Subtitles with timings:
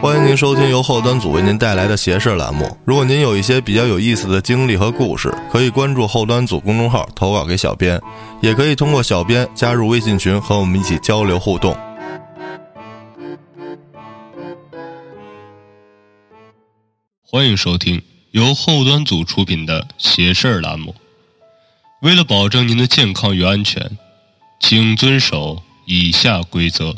[0.00, 2.74] 欢迎您收听由后端组为您带来的邪事栏目。
[2.86, 8.00] 如果您有一些比较有意思的经历和故事，可以关注后端组公众号投稿给小编，
[8.40, 11.76] 也可以通过小编加入微信群和我们一起交流互动。
[17.22, 18.00] 欢迎收听
[18.30, 20.94] 由后端组出品的邪事儿栏目。
[22.00, 23.98] 为了保证您的健康与安全，
[24.60, 26.94] 请遵守以下规则。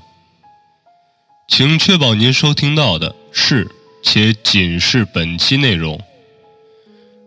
[1.49, 3.67] 请确保您收听到的是
[4.03, 5.99] 且仅是本期内容。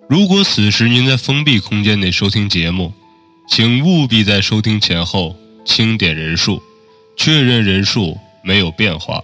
[0.07, 2.93] 如果此时您在封闭空间内收听节目，
[3.49, 6.61] 请务必在收听前后清点人数，
[7.17, 9.21] 确认人数没有变化。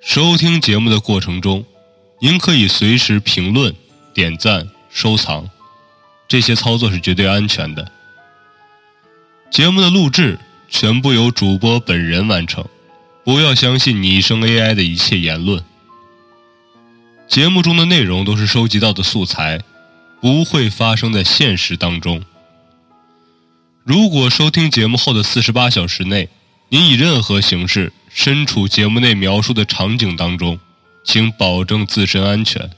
[0.00, 1.64] 收听节目的过程中，
[2.20, 3.74] 您可以随时评论、
[4.12, 5.48] 点赞、收藏，
[6.28, 7.90] 这些操作是绝对安全的。
[9.50, 10.38] 节目的录制
[10.68, 12.64] 全部由主播本人完成。
[13.28, 15.62] 不要相信拟声 AI 的一切言论。
[17.28, 19.62] 节目中的内容都是收集到的素材，
[20.22, 22.24] 不会发生在现实当中。
[23.84, 26.30] 如果收听节目后的四十八小时内，
[26.70, 30.58] 您以任何形式身处节目内描述的场景当中，
[31.04, 32.70] 请保证自身安全。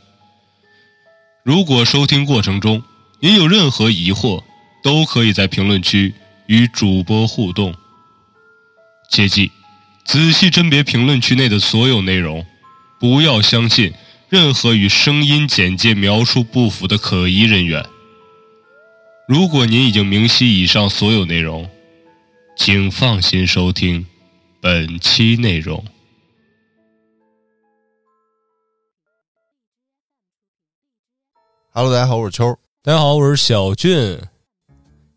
[1.45, 2.83] 如果收听过程中
[3.21, 4.43] 您有任何疑惑，
[4.83, 6.13] 都可以在评论区
[6.47, 7.73] 与主播互动。
[9.13, 9.53] 切记。
[10.13, 12.45] 仔细甄别评论区内的所有内容，
[12.99, 13.95] 不要相信
[14.29, 17.87] 任何与声音简介描述不符的可疑人员。
[19.29, 21.71] 如果您已经明晰以上所有内容，
[22.57, 24.05] 请放心收听
[24.61, 25.85] 本期内容。
[31.73, 32.59] Hello，大家好，我是秋。
[32.83, 34.19] 大家好，我是小俊。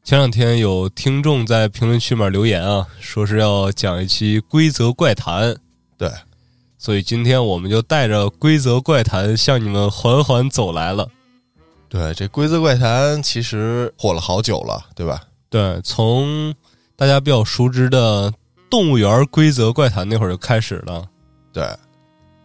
[0.03, 5.55] 前两天有听众在评论区里面留言啊，说是要讲一期规则怪谈，
[5.97, 6.11] 对，
[6.77, 11.09] 所以今天我们就带着规则怪谈向你们缓缓走来了。
[11.87, 15.23] 对，这规则怪谈其实火了好久了，对吧？
[15.49, 16.53] 对，从
[16.97, 18.33] 大家比较熟知的
[18.69, 21.07] 动物园规则怪谈那会儿就开始了。
[21.53, 21.65] 对，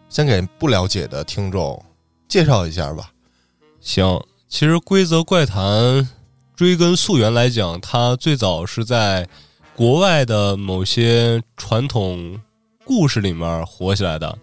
[0.07, 1.83] 先给不了解的听众
[2.29, 3.11] 介绍一下吧。
[3.81, 6.07] 行，其实规则怪谈。
[6.59, 9.25] 追根溯源来讲，它最早是在
[9.77, 12.37] 国外的某些传统
[12.83, 14.37] 故事里面火起来的，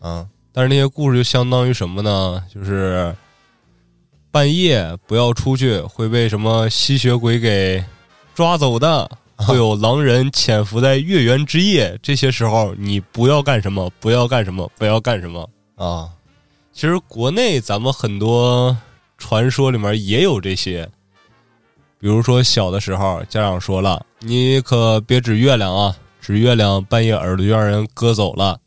[0.00, 2.42] 嗯，但是那些故事就相当于什么呢？
[2.52, 3.14] 就是
[4.32, 7.84] 半夜不要出去，会被什么吸血鬼给
[8.34, 9.08] 抓走的，
[9.38, 16.10] 会有狼人潜伏在月圆之夜，这些时候你不要干什么，不要干什么，不要干什么啊！
[16.72, 18.76] 其实国内咱们很多
[19.16, 20.90] 传说里面也有这些。
[22.02, 28.58] 比如说，小的时候，家长说了：“你可别指月亮啊，指月亮半夜耳朵就让人割走了。”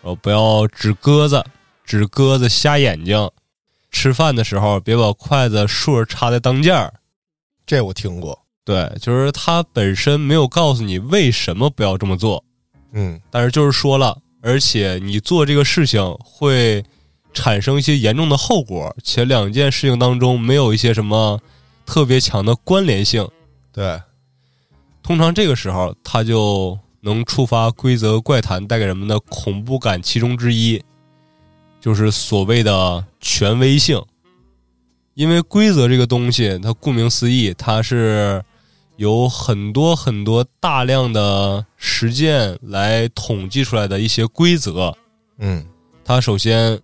[0.00, 1.44] 哦，不要指鸽子，
[1.84, 3.30] 指鸽子瞎眼睛。
[3.90, 6.94] 吃饭的时候，别把筷子竖着插在当间儿。
[7.66, 8.38] 这我听过。
[8.64, 12.42] 对，就是他本身没有告诉你为什么不要这么做。
[12.92, 16.82] 嗯，但是就是说了，而且你做这个事情会
[17.34, 21.38] 产生一些严重的后果，且两件事情当中没有一些什么。
[21.86, 23.26] 特别强的关联性，
[23.72, 24.00] 对。
[25.02, 30.02] 通常这个时候，它就能触发规则怪谈带给人们的恐怖感。
[30.02, 30.82] 其中之一，
[31.80, 34.02] 就是所谓的权威性。
[35.14, 38.44] 因为规则这个东西，它顾名思义，它是
[38.96, 44.92] 有很多很多大量的实践来统计出来的一些规则。
[45.38, 45.64] 嗯，
[46.04, 46.80] 它首先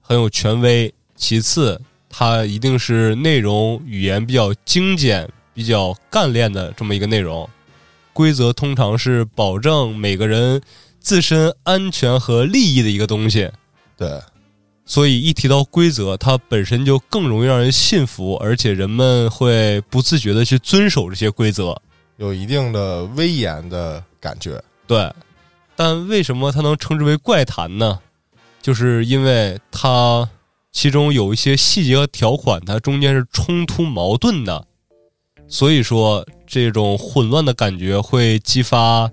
[0.00, 1.80] 很有权威，其次。
[2.16, 7.50] 它一定是内容语言比较精简、比较干练的这么一个内容。
[8.12, 10.62] 规则通常是保证每个人
[11.00, 13.50] 自身安全和利益的一个东西。
[13.96, 14.20] 对，
[14.86, 21.76] 所以一提到规则，它本身就更容易让人信服，而且人们会不自觉的去遵守这些规则，
[22.18, 24.62] 有一定的威严的感觉。
[24.86, 25.12] 对，
[25.74, 27.98] 但为什么它能称之为怪谈呢？
[28.62, 30.28] 就是因为它。
[30.74, 34.66] 其中有一些细节和条款，它中间是冲突矛盾的，
[35.48, 39.10] 所以说这种混乱的感觉会激发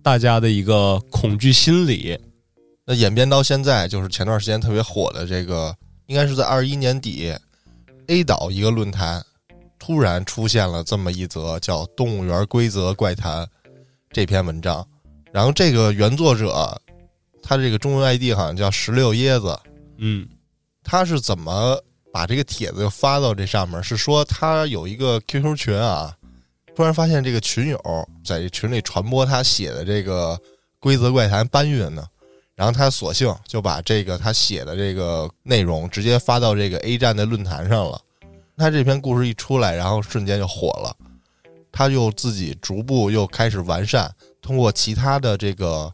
[0.00, 2.16] 大家的一个恐惧心理。
[2.86, 5.74] 那演变到现在，就是前段时间特别火的这个，
[6.06, 7.34] 应该是在二一年底
[8.06, 9.22] ，A 岛一个论坛
[9.80, 13.44] 突然出现了这么一则叫《动物园规则怪谈》
[14.12, 14.86] 这篇文章，
[15.32, 16.80] 然后这个原作者
[17.42, 19.58] 他这个中文 ID 好像叫石榴椰子，
[19.98, 20.26] 嗯。
[20.92, 23.82] 他是怎么把这个帖子发到这上面？
[23.82, 26.14] 是说他有一个 QQ 群啊，
[26.76, 27.80] 突然发现这个群友
[28.22, 30.38] 在群里传播他写的这个
[30.78, 32.04] 规则怪谈搬运呢。
[32.54, 37.98] 然后他索性就把这个他写的这个内容直接发到这个 A 站的论坛上了。
[38.58, 40.94] 他这篇故事一出来，然后瞬间就火了。
[41.72, 45.90] 他又自己逐步又开始完善，通过其他的这个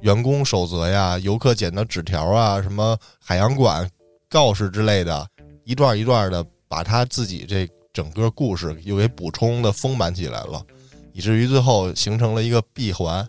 [0.00, 3.86] 员工守则呀、游客捡的纸条啊、什么海洋馆
[4.32, 5.28] 告示之类的，
[5.64, 10.64] 一段一段的把他自己这整个故事又给补充的丰满起来了，
[11.12, 13.28] 以至于最后形成了一个闭环。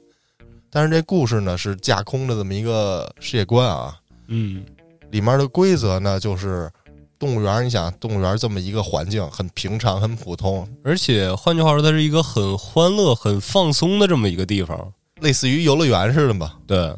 [0.71, 4.63] 但是这故事呢是架空的这么一个世界观啊，嗯，
[5.11, 6.71] 里面的规则呢就是
[7.19, 14.91] 动物园，你想动物园这么一个环境很平常、很普通，而且换句话说，它是一个很欢乐、很放松的这么一个地方。
[15.21, 16.57] 类似于游乐园似的吧。
[16.65, 16.93] 对，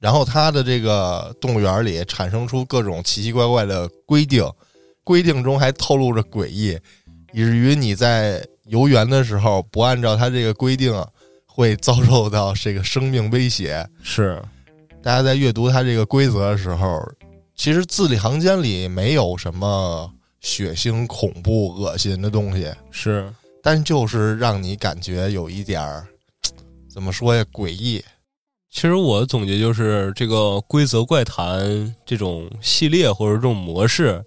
[0.00, 4.48] 然后它的这个动物园里产生出各种奇奇怪怪的规定，
[5.02, 6.78] 规定中还透露着诡异，
[7.32, 10.94] 以至于你在游园的时候不按照它这个规定，
[11.46, 13.84] 会遭受到这个生命威胁。
[14.02, 14.40] 是，
[15.02, 17.02] 大家在阅读它这个规则的时候，
[17.56, 20.08] 其实字里行间里没有什么
[20.40, 23.28] 血腥、恐怖、恶心的东西，是，
[23.60, 26.06] 但就是让你感觉有一点儿，
[26.88, 28.04] 怎么说呀，诡异。
[28.70, 34.24] 其实我总结就是，这个规则怪谈这种系列或者这种模式，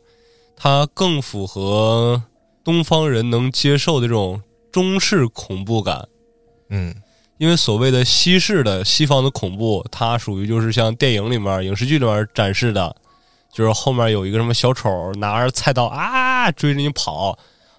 [0.55, 2.21] 它更符合
[2.63, 4.41] 东方人能接受的这种
[4.71, 6.07] 中式恐怖感。
[6.69, 6.93] 嗯
[7.38, 12.95] 因为所谓的西式的西方的恐怖，它属于就是像电影里面、影视剧里面展示的，
[13.51, 17.35] 就是后面有一个什么小丑拿着菜刀啊追着你跑，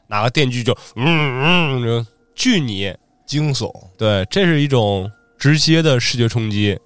[0.08, 2.92] 拿个电锯就嗯嗯就锯你，
[3.24, 3.72] 惊悚。
[3.96, 5.08] 对，这是一种
[5.42, 6.78] 直接的视觉冲击。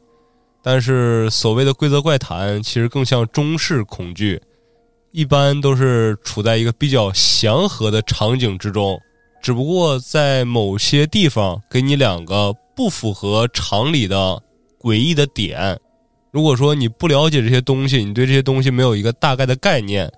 [0.63, 4.41] 但是所谓的规则怪谈，其实更像中式恐惧，
[5.13, 8.99] 一般都是处在一个比较祥和的场景之中，
[9.43, 14.43] 只不过在某些地方给你两个不符合常理的
[14.81, 15.79] 诡异的点。
[16.31, 20.11] 如果说你不了解这些东西，你对这些东西没有一个大概的概念，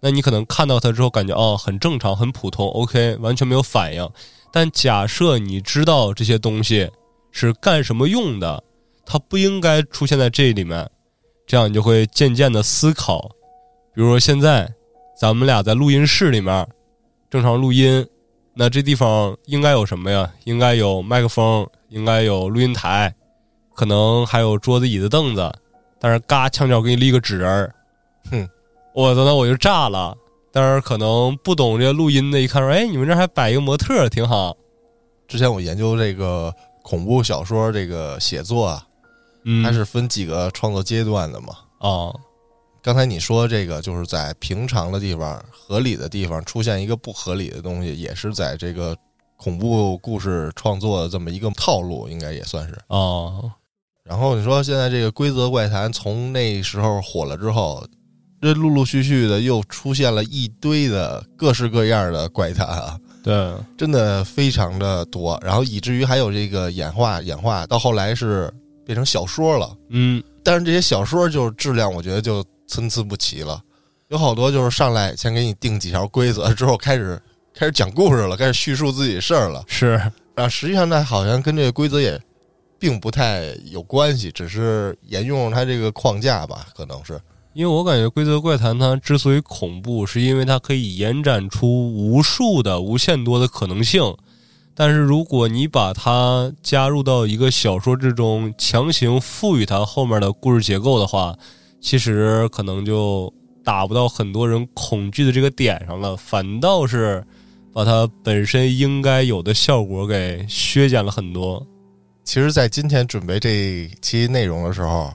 [0.00, 4.08] 那你可能看到它之后感觉哦很正常很普通，OK 完全没有反应。
[4.52, 6.88] 但假设你知道这些东西
[7.32, 8.62] 是干什么用的，
[9.04, 10.88] 它不应该出现在这里面，
[11.46, 13.30] 这样你就会渐渐的思考。
[13.94, 14.72] 比如说现在
[15.18, 16.66] 咱们俩在录音室里面
[17.28, 18.06] 正常录音，
[18.54, 20.32] 那这地方应该有什么呀？
[20.44, 23.14] 应该有麦克风，应该有录音台，
[23.74, 25.52] 可能还有桌子、椅子、凳子。
[25.98, 27.74] 但是嘎墙角给你立个纸人儿，
[28.30, 28.48] 哼，
[28.94, 30.16] 我操，那我就炸了。
[30.50, 34.56] 但是可能不懂这个录音的，一看说，哎，你们这还摆一个模特，挺好。
[35.28, 38.86] 之前我研究这个恐怖小说这个写作啊，
[39.44, 41.48] 嗯，它是分几个创作阶段的嘛。
[41.78, 42.12] 啊，
[42.82, 48.96] 刚才你说这个，就是在平常的地方、合理的地方出现一个不合理的东西，也是在这个
[49.36, 52.78] 恐怖故事创作的这么一个套路，应该也算是。
[52.88, 53.50] 哦，
[54.04, 57.86] 然后你说现在这个规则怪谈从那时候火了之后，
[58.42, 65.38] 这陆陆续续的又出现了一堆的各式各样的怪谈啊，对，真的非常的多。
[65.44, 68.52] 然后以至于还有这个演化，演化到后来是
[68.84, 69.76] 变成小说了。
[69.90, 73.62] 嗯，但是这些小说就是质量，我觉得就参差不齐了。
[74.08, 77.20] 有好多就是上来先给你定几条规则，之后开始
[77.54, 79.62] 开始讲故事了，开始叙述自己事儿了。
[79.68, 80.00] 是，
[80.34, 82.20] 啊，实际上呢，好像跟这个规则也
[82.78, 87.20] 并不太有关系，只是沿用它这个框架吧，可能是。
[87.52, 94.02] 因为我感觉《规则怪谈》它之所以恐怖，是因为它可以延展出无数的、无限多的可能性。
[94.72, 101.36] 但是如果你把它加入到一个小说之中，强行赋予它后面的故事结构的话，
[101.80, 103.32] 其实可能就
[103.64, 107.22] 达不到很多人恐惧的这个点上了，反倒是
[107.72, 111.66] 把它本身应该有的效果给削减了很多。
[112.22, 115.12] 其实，在今天准备这期内容的时候，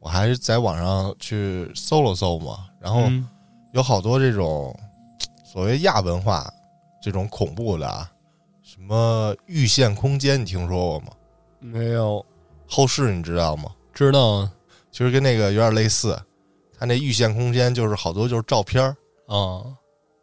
[0.00, 3.28] 我还是在网上去搜了搜嘛，然后嗯。
[3.72, 4.76] 有好多这种
[5.44, 6.52] 所谓亚文化
[7.00, 8.10] 这种恐怖的啊，
[8.62, 11.06] 什么预线空间，你听说过吗？
[11.60, 12.26] 没有。
[12.66, 13.70] 后世你知道吗？
[13.94, 14.48] 知道
[14.90, 16.20] 其实跟那个有点类似，
[16.76, 18.96] 它那预线空间就是好多就是照片儿。
[19.28, 19.62] 啊。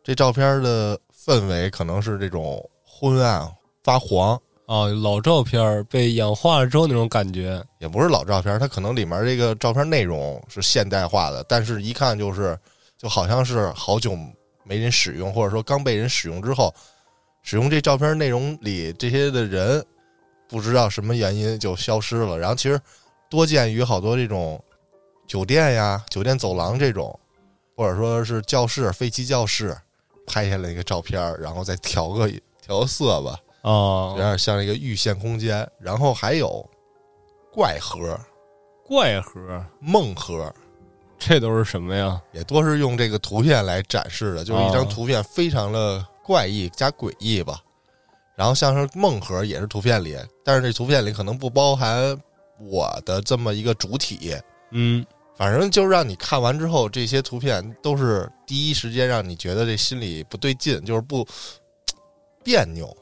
[0.03, 3.49] 这照片的氛围可能是这种昏暗
[3.81, 7.63] 发黄，啊，老照片被氧化了之后那种感觉。
[7.79, 12.59] 也不是老照片，它可能里面这个照片内容是现代化的，但是一看就是
[12.97, 14.11] 就好像是好久
[14.65, 16.75] 没人使用，或者说刚被人使用之后，
[17.43, 19.81] 使用这照片内容里这些的人
[20.49, 22.37] 不知道什么原因就消失了。
[22.37, 22.77] 然后其实
[23.29, 24.61] 多见于好多这种
[25.27, 27.17] 酒店呀、酒店走廊这种，
[27.77, 29.73] 或者说是教室、废弃教室
[30.25, 32.29] 拍下来一个照片，然后再调个
[32.61, 33.39] 调个色吧。
[33.61, 35.69] 啊有点像一个预线空间。
[35.79, 36.67] 然后还有
[37.51, 38.19] 怪盒、
[38.85, 40.53] 怪盒，梦盒，
[41.17, 42.21] 这都是什么呀？
[42.31, 47.61] 也多是用这个图片来展示的，就是一张哦图片非常的怪异加诡异吧。
[48.35, 52.15] 然后像是梦盒也是图片里，但是这图片里可能不包含
[52.59, 54.35] 我的这么一个主体，
[54.69, 55.03] 嗯，
[55.35, 61.27] 反正就是让你看完之后，这些图片都是第一时间让你觉得这心里不对劲，就是不
[62.43, 62.95] 别扭。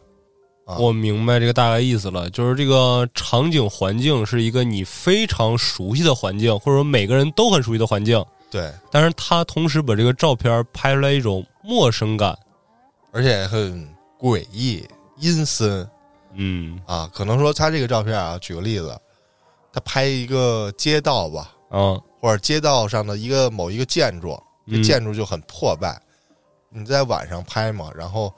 [0.66, 12.38] 啊我明白这个大概意思了，就是这个场景环境是一个你非常熟悉的环境，或者说每个人都很熟悉的环境，对，但是他同时把这个照片拍出来一种陌生感。
[13.12, 13.88] 而且很
[14.20, 14.84] 诡异、
[15.20, 15.88] 阴森
[16.34, 17.10] 嗯啊。
[17.14, 19.00] 可能说他这个照片啊，举个例子，
[19.72, 26.02] 他拍一个街道吧，嗯，或者街道上的一个某一个建筑，这嗯建筑就很破败。
[26.70, 28.34] 你在晚上拍嘛，然后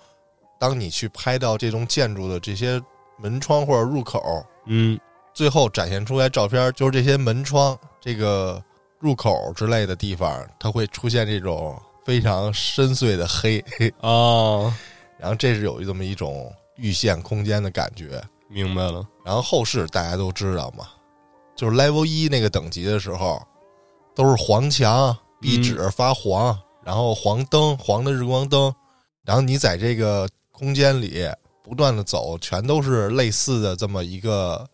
[0.59, 2.81] 当你去拍到这栋建筑的这些
[3.17, 4.99] 门窗或者入口，嗯。
[5.33, 8.59] 最后展现出来照片，就是这些门窗、这个
[8.97, 13.59] 入口之类的地方，它会出现这种非常深邃的黑，
[14.01, 14.73] 啊，
[15.19, 18.19] 然后这是有这么一种预现空间的感觉。
[18.49, 19.07] 明白了。
[19.23, 20.87] 然后后世大家都知道嘛，
[21.55, 23.39] 就是 Level 一那个等级的时候，
[24.15, 28.73] 都是黄墙、壁纸发黄，然后黄灯、黄的日光灯，
[29.23, 31.23] 然后你在这个空间里
[31.61, 34.67] 不断的走，全都是类似的这么一个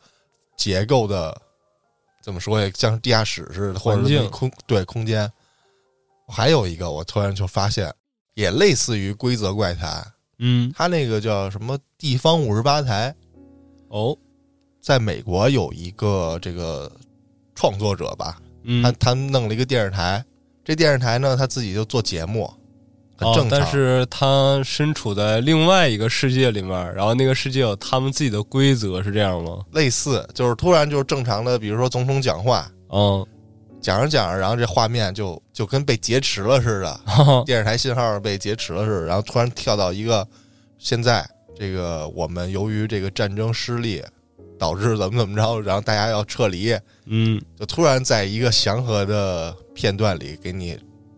[0.55, 1.35] 结构的，
[2.23, 2.71] 怎么说呀？
[2.73, 5.29] 像地下室似的，或者环境是空对空间。
[6.25, 7.93] 还有一个，我突然就发现，
[8.35, 10.01] 也类似于规则怪谈，
[10.39, 13.13] 嗯，他那个叫什么地方五十八台。
[13.89, 14.17] 哦，
[14.81, 16.89] 在美国有一个这个
[17.55, 20.23] 创作者吧，嗯，他他弄了一个电视台，
[20.63, 22.51] 这电视台呢他自己就做节目，
[23.23, 23.49] 很正哦，常。
[23.49, 29.59] 但是他身处在另外一个世界里面，然后那个世界有他们自己的规则，是这样吗？
[29.71, 33.25] 类似就是突然就是正常的，比如说总统讲话，嗯，
[33.81, 36.99] 讲着讲着，然后这画面就就跟被劫持了似的，
[37.45, 40.27] 电视台信号被劫持了似的，然后突然跳到一个
[40.77, 41.27] 现在
[41.57, 44.01] 这个我们由于这个战争失利
[44.57, 46.73] 导致怎么怎么着，然后大家要撤离，
[47.05, 50.77] 嗯，就突然在一个祥和的片段里给你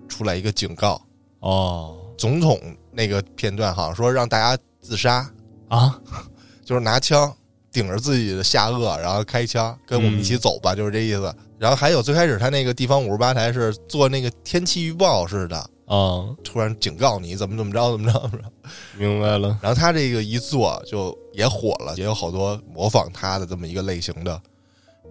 [0.09, 0.99] 出来一个警告。
[1.45, 2.59] 哦，总统
[2.91, 5.31] 那个片段好像说让大家自杀，
[5.67, 6.01] 啊，
[6.65, 7.31] 就是拿枪
[7.71, 11.31] 顶着自己的下颚，然后开枪，跟我们一起走吧，就是这意思。
[11.59, 18.51] 然后还有最开始他那个地方五十八台是做那个天气预报似的，啊，突然警告你怎么怎么着怎么着怎么着。
[18.97, 24.41] 明白了，然后他这个一做就也火了，也有好多模仿他的这么一个类型的，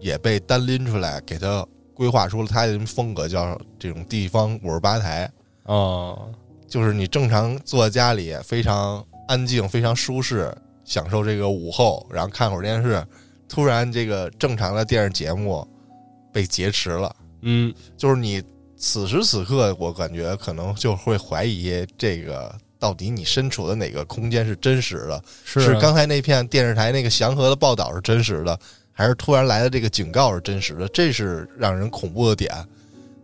[0.01, 1.65] 也被单拎出来给他
[1.95, 5.31] 规划出了他的什么风格，叫这种地方五十八台。
[5.65, 6.17] 啊，
[6.69, 10.55] 就是你正常坐在家里非常安静、非常舒适，
[10.85, 13.05] 享受这个午后，然后看会儿电视，
[13.49, 15.67] 突然这个正常的电视节目
[16.33, 18.43] 被劫持了，嗯，就是你
[18.77, 25.65] 此时此刻，我感觉可能就会怀疑这个到底你身处的哪个空间是真实的，是啊。
[25.65, 28.59] 是刚才那片电视台那个祥和的报道是真实的，
[28.93, 30.87] 还是突然来的这个警告是真实的？
[30.89, 32.53] 这是让人恐怖的点，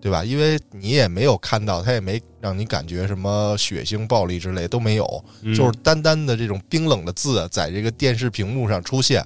[0.00, 0.25] 对吧？
[0.25, 9.25] 因为你也没有看到，他也没让你感觉什么血腥、暴力之类都没有，嗯就是单单的这种冰冷的字在这个电视屏幕上出现。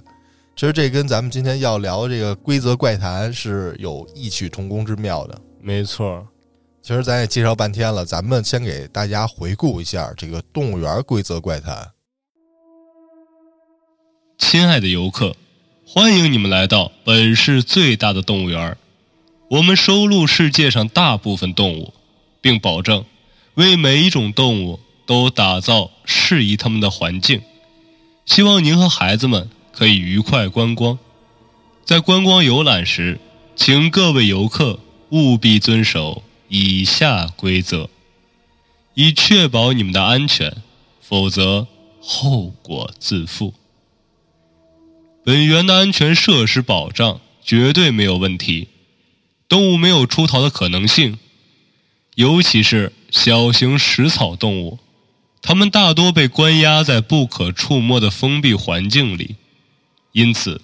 [0.57, 5.41] 其实这跟咱们今天要聊这个规则怪谈是有异曲同工之妙的。
[5.61, 6.27] 没错，
[6.83, 11.91] 其实咱也介绍半天了，咱们先给大家回顾一下这个动物园规则怪谈。
[14.39, 15.35] 亲爱的游客，
[15.87, 18.77] 欢迎你们来到本市最大的动物园。
[19.55, 21.95] 我们收录世界上大部分动物，
[22.41, 23.05] 并保证
[23.55, 27.41] 为每一种动物都打造适宜它们的环境。
[28.27, 30.99] 希望您和孩子们可以愉快观光。
[31.85, 33.21] 在观光游览时，
[33.55, 34.81] 请各位游客
[35.11, 37.89] 务必遵守以下规则，
[38.95, 40.53] 以确保你们的安全，
[41.01, 41.69] 否则
[42.01, 43.55] 后果自负。
[45.25, 48.67] 本园的安全设施保障绝对没有问题，
[49.49, 51.19] 动物没有出逃的可能性，
[52.15, 54.79] 尤其是小型食草动物，
[55.43, 59.37] 它们大多被关押在不可触摸的封闭环境里。
[60.13, 60.61] 因此，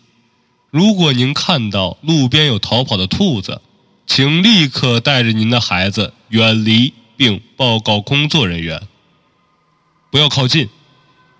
[0.70, 3.60] 如果您看到路边有逃跑的兔子，
[4.06, 8.82] 请立刻带着您的孩子远离，并报告工作人员。
[10.10, 10.68] 不要靠近，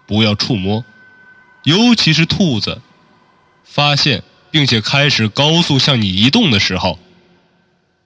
[0.07, 0.85] 不要触摸，
[1.65, 2.83] 尤其是兔子。
[3.65, 6.99] 发现并且开始高速向你移动的时候，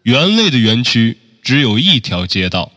[0.05, 2.71] 猿类的园区只有一条街道，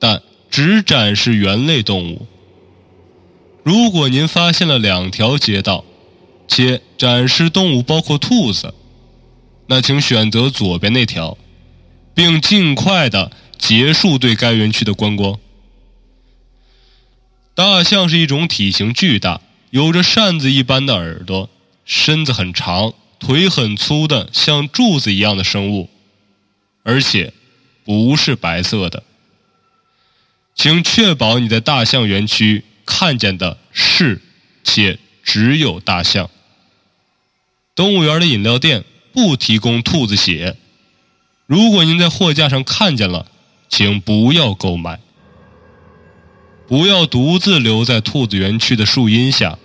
[0.00, 2.26] 但只展示猿类动物。
[3.62, 5.84] 如果您发现了两条街道，
[6.48, 8.74] 且展示动物包括兔子，
[9.68, 11.38] 那请选择左边那条，
[12.12, 15.38] 并尽快的结束对该园区的观光。
[17.54, 19.40] 大象是一种体型巨大、
[19.70, 21.48] 有着扇子一般的耳朵、
[21.84, 25.88] 身子很长、腿很粗的像柱子一样的生物，
[26.84, 27.32] 而且
[27.84, 29.02] 不是白色的。
[30.54, 34.22] 请确保你在大象园区看见的是
[34.62, 36.30] 且只有大象。
[37.74, 40.56] 动物园的饮料店不提供兔子血。
[41.46, 43.26] 如果您在货架上看见了，
[43.68, 45.00] 请不要购买。
[46.68, 49.58] 不要独自留在兔子园区的树荫下。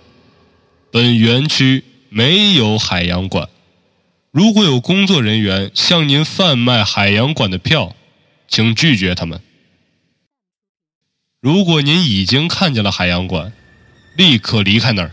[0.90, 3.48] 本园区没有海洋馆。
[4.30, 7.96] 如果有工作人员向您贩卖海洋馆的票，
[8.48, 9.40] 请拒绝他们。
[11.40, 13.52] 如果您已经看见了海洋馆，
[14.16, 15.12] 立刻离开那儿。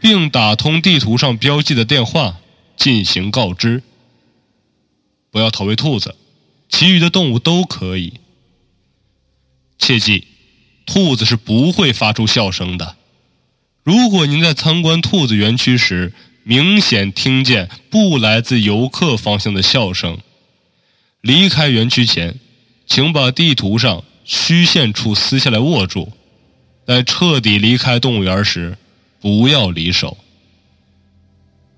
[0.00, 2.38] 并打通地图上标记的电话
[2.76, 3.82] 进行告知。
[5.30, 6.14] 不要投喂兔子，
[6.68, 8.20] 其余的动物都可以。
[9.78, 10.26] 切记，
[10.84, 12.96] 兔子是不会发出笑声的。
[13.82, 16.12] 如果您在参观兔子园区时
[16.44, 20.18] 明显听见不来自游客方向的笑声，
[21.20, 22.38] 离开园区前，
[22.86, 26.12] 请把地图上虚线处撕下来握住。
[26.86, 28.78] 在彻底离开动物园时。
[29.20, 30.18] 不要离手。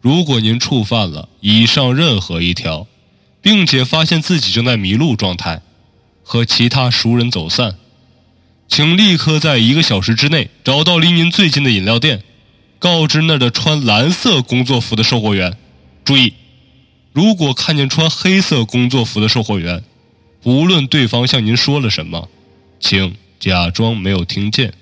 [0.00, 2.88] 如果您触犯了以上任何一条，
[3.40, 5.62] 并且发现自己正在迷路状态，
[6.24, 7.76] 和其他熟人走散，
[8.66, 12.24] 请立刻在一个小时之内找到离您最近的饮料店，
[12.78, 15.56] 告知那儿的穿蓝色工作服的售货员。
[16.04, 16.34] 注意，
[17.12, 19.82] 如果看见穿黑色工作服的售货员，
[20.44, 22.28] 无论对方向您说了什么，
[22.78, 24.74] 请假装没有听见。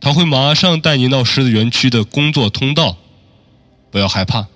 [0.00, 2.96] 他会马上带您到狮子园区的工作通道，
[3.90, 4.46] 不要害怕，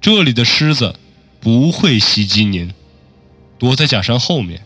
[0.00, 0.94] 这里的狮子
[1.40, 2.72] 不会袭击您。
[3.58, 4.62] 躲在假山后面，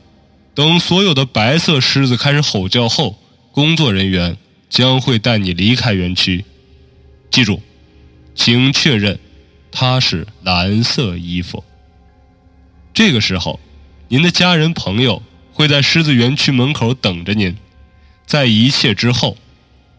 [0.55, 3.19] 等所有的白色狮子开始吼叫后，
[3.51, 4.37] 工作人员
[4.71, 6.45] 将会带你离开园区。
[7.35, 7.61] 记住，
[8.37, 9.18] 请确认
[9.73, 11.64] 他是蓝色衣服。
[12.92, 13.59] 这个时候，
[14.07, 15.20] 您的家人朋友
[15.53, 17.57] 会在狮子园区门口等着您。
[18.25, 19.37] 在一切之后。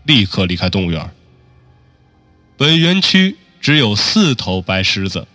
[0.06, 1.10] 立刻离开动物园。
[2.58, 5.28] 本园区只有四头白狮子。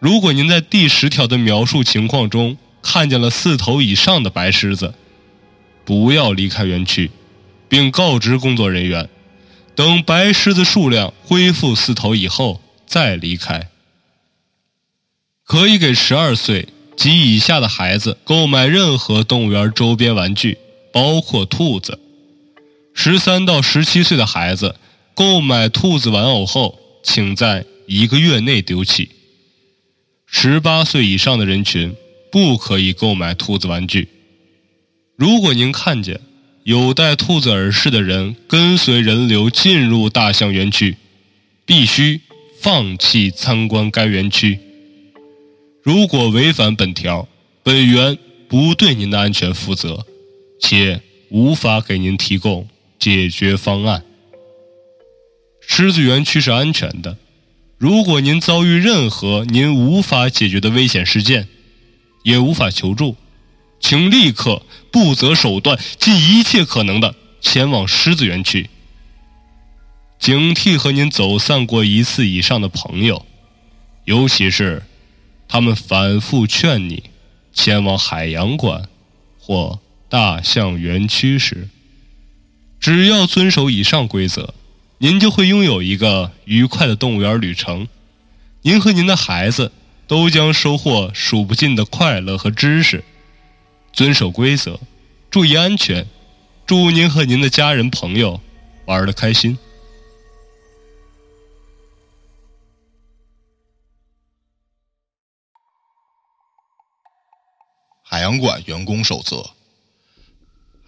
[0.00, 4.92] 如果您在第十条的描述情况中看见了四头以上的白狮子，
[5.84, 7.12] 不要离开园区，
[7.68, 9.08] 并告知工作人员，
[9.78, 13.70] 等白狮子数量恢复四头以后再离开。
[15.44, 20.58] 可以给十二岁及以下的孩子购买任何动物园周边玩具，
[20.92, 22.00] 包括兔子。
[22.92, 24.74] 十三到十七岁的孩子
[25.14, 29.08] 购买兔子玩偶后，请在一个月内丢弃。
[30.26, 31.94] 十八岁以上的人群
[32.32, 34.08] 不可以购买兔子玩具。
[35.14, 36.20] 如果您看见
[36.68, 40.98] 有戴兔子耳饰的人跟随人流进入大象园区，
[41.64, 42.20] 必须
[42.60, 44.58] 放弃参观该园区。
[45.82, 47.26] 如果违反本条，
[47.62, 50.04] 本园不对您的安全负责，
[50.60, 51.00] 且
[51.30, 52.68] 无法给您提供。
[52.98, 54.02] 解决方案。
[55.66, 57.16] 狮子园区是安全的。
[57.78, 61.48] 如果您遭遇任何您无法解决的危险事件，
[62.24, 63.16] 也无法求助，
[63.80, 68.68] 请立刻不择手段，尽一切可能的前往狮子园区。
[70.18, 73.24] 警惕和您走散过一次以上的朋友，
[74.04, 74.82] 尤其是
[75.46, 77.04] 他们反复劝你
[77.52, 78.88] 前往海洋馆
[79.38, 81.68] 或大象园区时。
[82.80, 84.54] 只要遵守以上规则，
[84.98, 87.86] 您就会拥有一个愉快的动物园旅程。
[88.62, 89.72] 您和您的孩子
[90.06, 93.04] 都将收获数不尽的快乐和知识。
[93.98, 94.78] 遵守规则，
[95.28, 96.06] 注意安全。
[96.64, 98.40] 祝您和您的家人朋友
[98.84, 99.58] 玩的开心。
[108.04, 109.50] 海洋馆员工守则。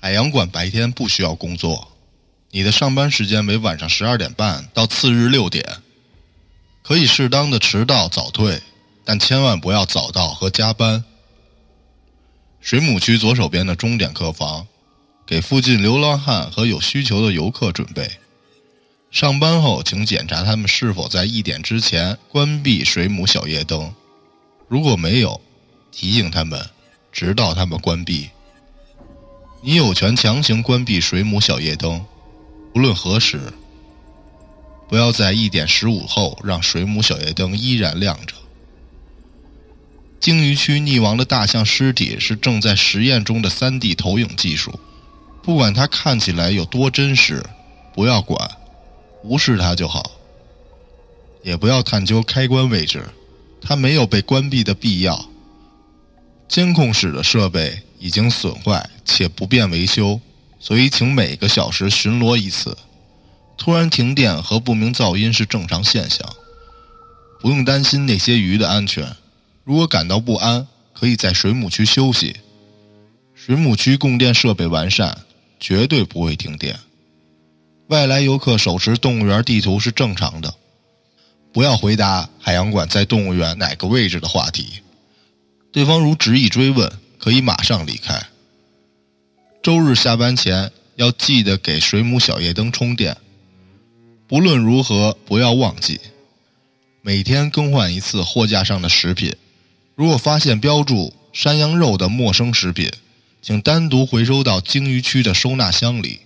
[0.01, 1.90] 海洋馆白天不需要工作，
[2.53, 5.83] 你的上班时间为晚上十二点半到次日六点，
[6.85, 8.62] 可以适当的迟到早退，
[9.05, 11.05] 但千万不要早到和加班。
[12.61, 14.66] 水母区左手边的钟点客房，
[15.27, 18.11] 给附近流浪汉和有需求的游客准备。
[19.11, 23.92] 上班后，请检查他们是否在一点之前关闭水母小夜灯，
[24.68, 25.40] 如果没有，
[25.90, 26.64] 提醒他们，
[27.11, 28.29] 直到他们关闭。
[29.62, 32.05] 你有权强行关闭水母小夜灯，
[32.75, 33.40] 无论何时。
[34.88, 38.35] 不要在一点十五后让水母小夜灯依然亮着。
[40.21, 44.79] 鲸鱼区溺亡的大象尸体是正在实验中的 3D 投影技术，
[45.43, 47.43] 不管它看起来有多真实，
[47.95, 48.51] 不要管，
[49.25, 50.11] 无视它就好。
[51.43, 53.03] 也不要探究开关位置，
[53.63, 55.25] 它没有被关闭的必要。
[56.47, 60.21] 监控室的设备已经损坏且不便维修，
[60.59, 62.77] 所以请每个小时巡逻一次。
[63.57, 66.29] 突然停电和不明噪音是正常现象，
[67.41, 69.17] 不用担心那些鱼的安全。
[69.64, 72.37] 如果感到不安，可以在水母区休息。
[73.35, 75.18] 水母区供电设备完善，
[75.59, 76.79] 绝对不会停电。
[77.88, 80.55] 外来游客手持动物园地图是正常的。
[81.53, 84.83] 不要回答海洋馆在动物园哪个位置的话题。
[85.73, 88.20] 对方如执意追问，可以马上离开。
[89.62, 93.16] 周日下班前要记得给水母小夜灯充电。
[94.29, 96.01] 不论如何，不要忘记
[97.03, 99.35] 每天更换一次货架上的食品。
[100.01, 102.91] 如果发现标注山羊肉的陌生食品，
[103.43, 106.21] 请单独回收到鲸鱼区的收纳箱里，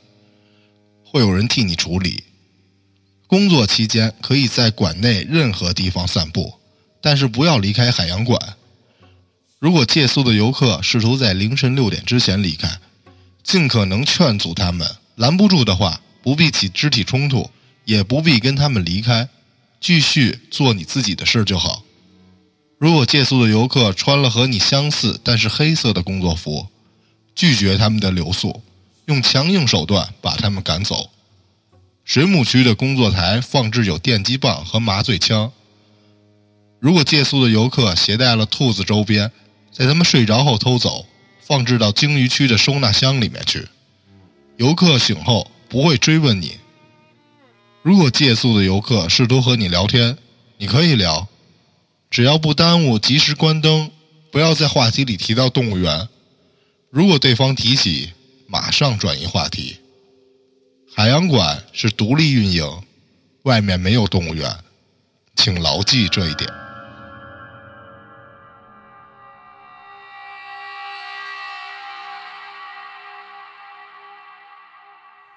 [1.04, 2.22] 会有人替你处理。
[3.26, 6.54] 工作期间可以在馆内任何地方散步，
[7.00, 8.40] 但是不要离开海洋馆。
[9.58, 12.78] 如果借宿的游客试图在凌晨六点之前离开，
[13.42, 14.88] 尽可能劝阻他们。
[15.16, 17.50] 拦不住的话，不必起肢体冲突，
[17.84, 19.28] 也不必跟他们离开，
[19.80, 21.83] 继续做你自己的事就好。
[22.78, 26.66] 如果借宿的游客穿了和你相似但是黑色的工作服，
[27.34, 28.62] 拒绝他们的留宿，
[29.06, 31.10] 用强硬手段把他们赶走。
[32.04, 35.50] 水母区的工作台放置有电击棒和麻醉枪。
[36.78, 39.30] 如果借宿的游客携带了兔子周边，
[39.72, 41.06] 在他们睡着后偷走，
[41.40, 43.66] 放置到鲸鱼区的收纳箱里面去。
[44.58, 46.58] 游客醒后不会追问你。
[47.82, 50.18] 如果借宿的游客试图和你聊天，
[50.58, 51.26] 你可以聊。
[52.14, 53.90] 只要不耽误及时关灯，
[54.30, 56.08] 不要在话题里提到动物园。
[56.88, 58.12] 如果对方提起，
[58.46, 59.80] 马上转移话题。
[60.94, 62.82] 海洋馆是独立运营，
[63.42, 64.48] 外面没有动物园，
[65.34, 66.48] 请牢记这一点。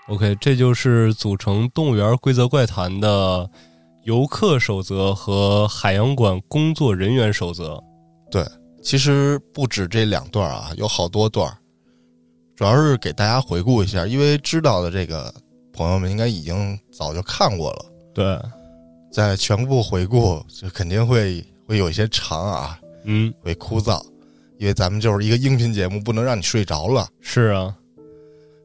[0.10, 3.50] OK，这就是组成动物园规则怪谈的。
[4.08, 7.78] 游客守则和海洋馆工作人员守则，
[8.32, 8.42] 对，
[8.82, 11.54] 其实不止这两段啊，有好多段
[12.56, 15.34] 主要是给大家回顾一下，因为知道的这个
[15.74, 17.86] 朋友们应该已经早就看过了。
[18.14, 18.40] 对，
[19.12, 24.02] 在全部回顾就肯定会会有一些长啊，嗯，会枯燥，
[24.58, 27.10] 因为咱们就是一个音频节目，不能让你睡着了。
[27.20, 27.76] 是啊，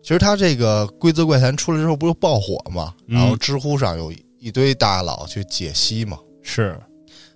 [0.05, 4.13] 其实他这个规则怪谈出来之后不是爆火嘛，然后知乎上有。
[4.43, 6.77] 一堆大佬去解析嘛，是，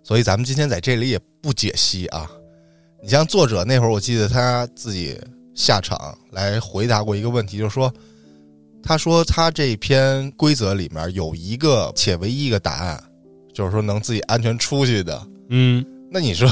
[0.02, 2.28] 所以咱们今天在这里也不解析啊。
[3.00, 5.16] 你像作者那会儿，我记得他自己
[5.54, 7.94] 下场来回答过一个问题，就是说，
[8.82, 13.00] 他说他这篇规则里面有一个且唯一一个答案，
[13.54, 15.28] 就是说能自己安全出去的。
[15.50, 16.48] 嗯，那你说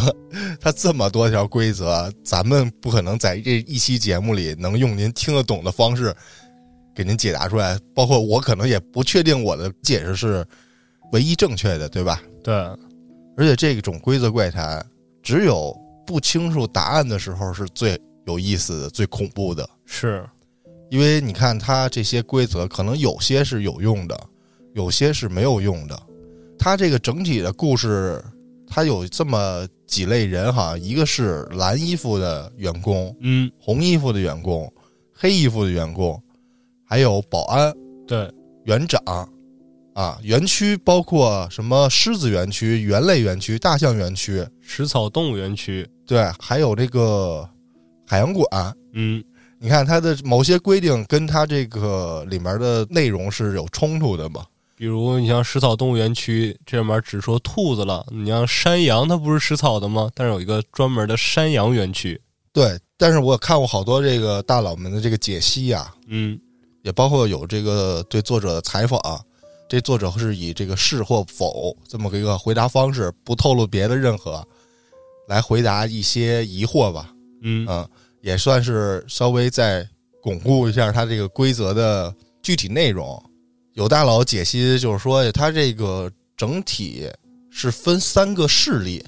[0.61, 6.15] 他这么多条规则，咱们不可能在这一期节目里能用您听得懂的方式。
[6.95, 10.47] 给您解答出来，包括我可能也不确定我的解释是
[11.13, 12.23] 唯一正确的，对吧？
[12.43, 12.55] 对。
[13.37, 14.85] 而且这种规则怪谈，
[15.21, 15.77] 只有
[16.07, 19.69] 不清楚答案的时候是最有意思的、最恐怖的。
[19.85, 20.25] 是，
[20.89, 24.17] 因为你看它这些规则，可能有些是有用的，
[24.75, 26.01] 有些是没有用的。
[26.57, 28.23] 它这个整体的故事，
[28.69, 34.73] 它有这么几类人哈，一个是蓝衣服的员工，嗯，红衣服的员工，
[35.13, 36.23] 黑衣服的员工。
[36.95, 37.75] 还有保安，
[38.07, 38.33] 对
[38.67, 39.03] 园长，
[39.95, 47.45] 啊，园区包括什么狮子园区、猿类园区、大象园区、食草动物园区，对，还有这个
[48.07, 48.47] 海洋馆。
[48.93, 49.21] 嗯，
[49.59, 54.47] 你看它的某些规定跟它这个里面的内容是有冲突的嘛？
[54.77, 60.09] 比如你像食草动物园区这里面只说兔子了，你像山羊，它不是食草的吗？
[60.15, 62.21] 但是有一个专门的山羊园区。
[62.53, 66.39] 对，但是我看过好多这个大佬们的这个解析呀，嗯。
[66.85, 69.01] 也包括有这个对作者的采访，
[69.67, 74.47] 这作者是以这个是或否这么一个回答方式，不透露别的任何，
[75.27, 77.11] 来回答一些疑惑吧。
[77.41, 77.89] 嗯嗯，
[78.21, 79.89] 也算是稍微再
[80.23, 83.21] 巩固一下他这个规则的具体内容。
[83.73, 87.11] 有大佬解析就是说，他这个整体
[87.51, 89.03] 是分三个势力。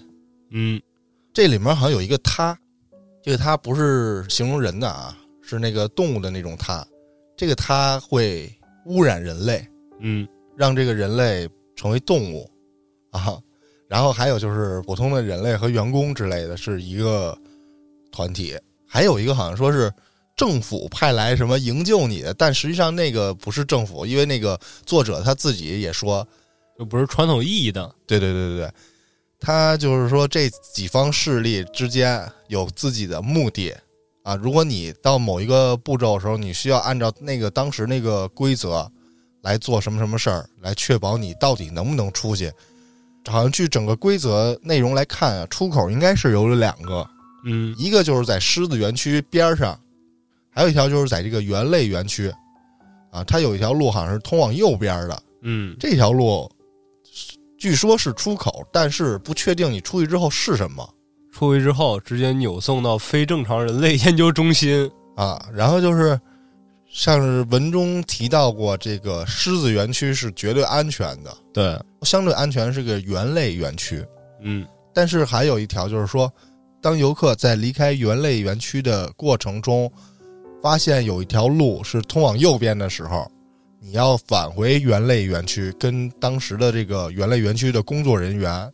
[0.51, 0.81] 嗯，
[1.35, 2.59] 这里面好像有一个他，
[3.23, 6.83] 这个他不是形容人的啊，是那个动物的那种他。
[7.37, 8.51] 这个它会
[8.87, 9.67] 污染人类，
[10.01, 12.51] 嗯，让这个人类成为动物，
[13.11, 13.39] 啊，
[13.89, 17.37] 然后还有就是普通的人类和员工之类的，是一个
[18.11, 18.59] 团体。
[18.89, 19.93] 还有一个好像说是
[20.37, 26.27] 政府派来什么营救你的，但实际上那个不是政府，因为那个作者他自己也说，
[26.79, 27.93] 就不是传统意义的。
[28.07, 28.73] 对对对对对，
[29.41, 33.75] 他就是说这几方势力之间有自己的目的
[34.27, 34.35] 啊。
[34.35, 38.91] 如果你到某一个步骤的时候，你需要按照那个当时那个规则
[39.43, 42.51] 来做什么什么事儿，来确保你到底能不能出去。
[43.29, 47.09] 好像据整个规则内容来看啊，出口应该是有两个，
[47.45, 49.79] 嗯，一个就是在狮子园区边上，
[50.51, 52.33] 还有一条就是在这个猿类园区。
[53.13, 56.51] 啊，它有一条路好像是通往右边的，嗯，这条路
[57.57, 60.87] 据说是出口，但是不确定你出去之后是什么
[61.37, 64.91] 出去之后直接扭送到非正常人类研究中心。
[65.17, 65.39] 啊。
[65.53, 66.19] 然后就是
[66.91, 74.03] 像是文中提到过，这个狮子园区是绝对安全的，对，相对安全是个猿类园区。
[74.41, 76.33] 嗯，但是还有一条就是说，
[76.81, 79.93] 当游客在离开猿类园区的过程中，
[80.63, 83.31] 发现有一条路是通往右边的时候，
[83.79, 88.73] 你要返回猿类园区，跟当时的这个猿类园区的工作人员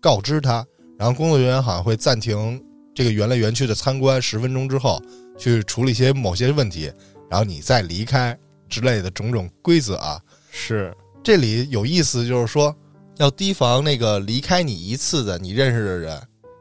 [0.00, 0.64] 告知他，
[1.00, 2.62] 然后工作人员好像会暂停
[2.94, 5.00] 这个园来园去的参观十分钟之后，
[5.38, 6.92] 去处理一些某些问题，
[7.30, 10.20] 然后你再离开之类的种种规则啊。
[10.50, 12.76] 是，这里有意思，就是说
[13.16, 16.20] 要提防那个离开你一次的你认识的人。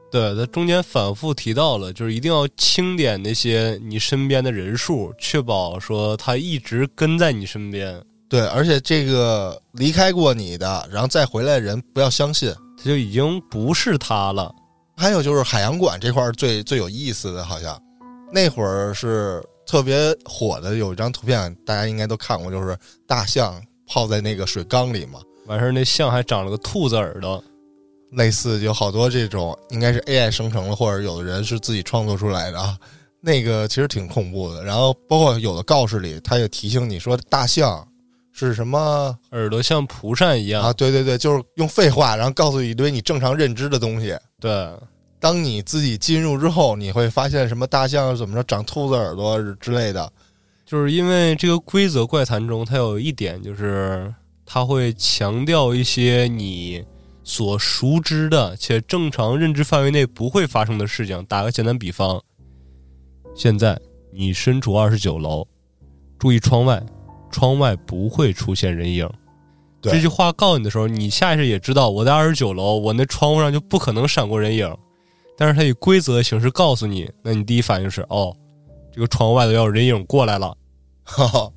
[0.10, 12.49] 对，他中间反复提到了，就是一定要清点那些你身边的人数，确保说他一直跟在你身边，对，而且这个离开过你的，然后再回来的人不要相信。
[12.80, 14.54] 他就已经不是他了。
[14.98, 17.80] 还有就是海洋馆这块儿最最有意思的，好像
[18.32, 27.44] 那会儿是特别火的，有一张图片大家应该都看过，就是大象泡在那个水缸里嘛，完事儿那象还长了个兔子耳朵。
[28.13, 32.76] 类似有好多这种应该是 AI 生成了，或者有的人是自己创作出来的啊。
[33.22, 34.63] 那个其实挺恐怖的。
[34.63, 37.88] 然后包括有的告示里，他也提醒你说大象
[38.47, 40.63] 是什么耳朵像蒲扇一样。
[40.63, 40.73] 啊？
[40.73, 44.15] 对对对，就是用废话，然后告诉你一堆你正常认知的东西。
[44.39, 44.69] 对，
[45.19, 50.12] 当你自己进入之后，你会发现什么大象怎么着长兔子耳朵之类的。
[50.65, 54.13] 就是因为这个规则怪谈中，它有一点就是
[54.45, 56.86] 它会强调一些你
[57.23, 61.25] 所熟知的且正常认知范围内不会发生的事情。
[61.25, 62.21] 打个简单比方，
[63.36, 63.80] 现在
[64.13, 65.47] 你身处二十九楼，
[66.19, 66.82] 注意窗外，
[67.30, 69.10] 窗外不会出现人影。
[69.82, 74.70] 这句话告诉你的时候，你下意识也知道我在二十九楼，我那窗户上就不可能闪过人影。
[75.38, 78.36] 但是它以规则的形式告诉你，那你第一反应是哦，
[78.94, 80.54] 这个窗户外头要有人影过来了。
[81.06, 81.50] 哈哈，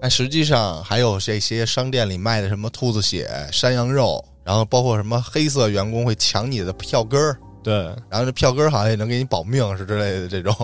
[0.00, 7.74] 但实际上还有这些商店里卖的什么兔子血、山羊肉，然后包括什么黑色员工会抢你的票根儿，对，
[8.08, 10.54] 然后这票根儿好像也能给你保命是之类的这种，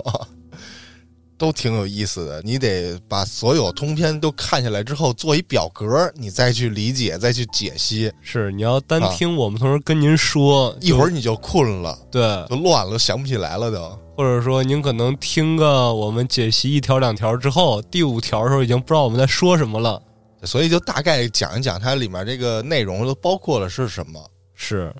[1.39, 2.39] 都挺有意思的。
[2.43, 8.11] 你得把所有通篇都看下来之后，做一表格，你再去理解，再去解析。
[8.21, 13.97] 是你要单啊听我们同时跟您说，一会儿你就困了，对，就乱了，想不起来了都。
[14.15, 19.99] 或者说您可能听个我们解析一条两条之后，第五条的时候已经不知道我们在说什么了。
[20.43, 24.19] 所以就大概讲一讲它里面这个内容都包括了是什么。
[24.53, 24.93] 是，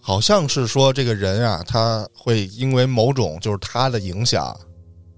[0.00, 4.58] 好像是说这个人啊，他会因为某种就是他的影响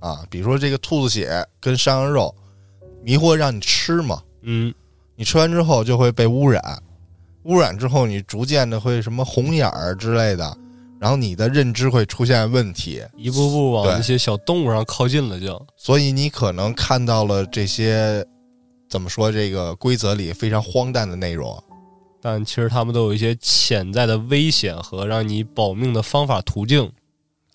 [0.00, 2.34] 啊，比如说这个兔子血跟山羊肉
[3.02, 4.72] 迷惑让你吃嘛，嗯，
[5.16, 6.62] 你吃完之后就会被污染，
[7.44, 10.56] 污染之后你逐渐的会什么红眼儿之类的，
[11.00, 18.24] 然后你的认知会出现问题，一步步往对那些小动物上靠近了就，所以你可能看到了这些
[18.88, 21.56] 怎么说这个规则里非常荒诞的内容。
[22.20, 26.90] 但其实他们都有一些潜在的危险和让你保命的方法途径。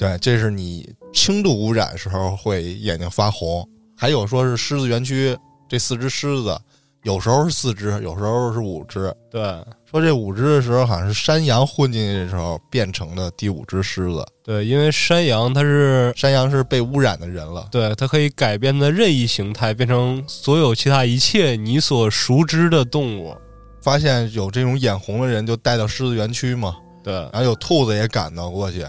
[0.04, 3.66] 对，这是你轻度污染时候会眼睛发红，
[3.98, 5.34] 还有说是狮子园区
[5.70, 6.60] 这四只狮子，
[7.04, 9.10] 有时候是四只，有时候是五只。
[9.32, 9.42] 对，
[9.90, 14.26] 说这五只的时候，好像是山羊混进去的时候变成的第五只狮子。
[14.44, 23.34] 对，因为山羊它是，山羊是被污染的人了，对，它可以改变的任意形态，变成所有其他一切你所熟知的动物。
[23.82, 28.86] 发现有这种眼红的人就带到狮子园区嘛，对，然后有兔子也赶到过去。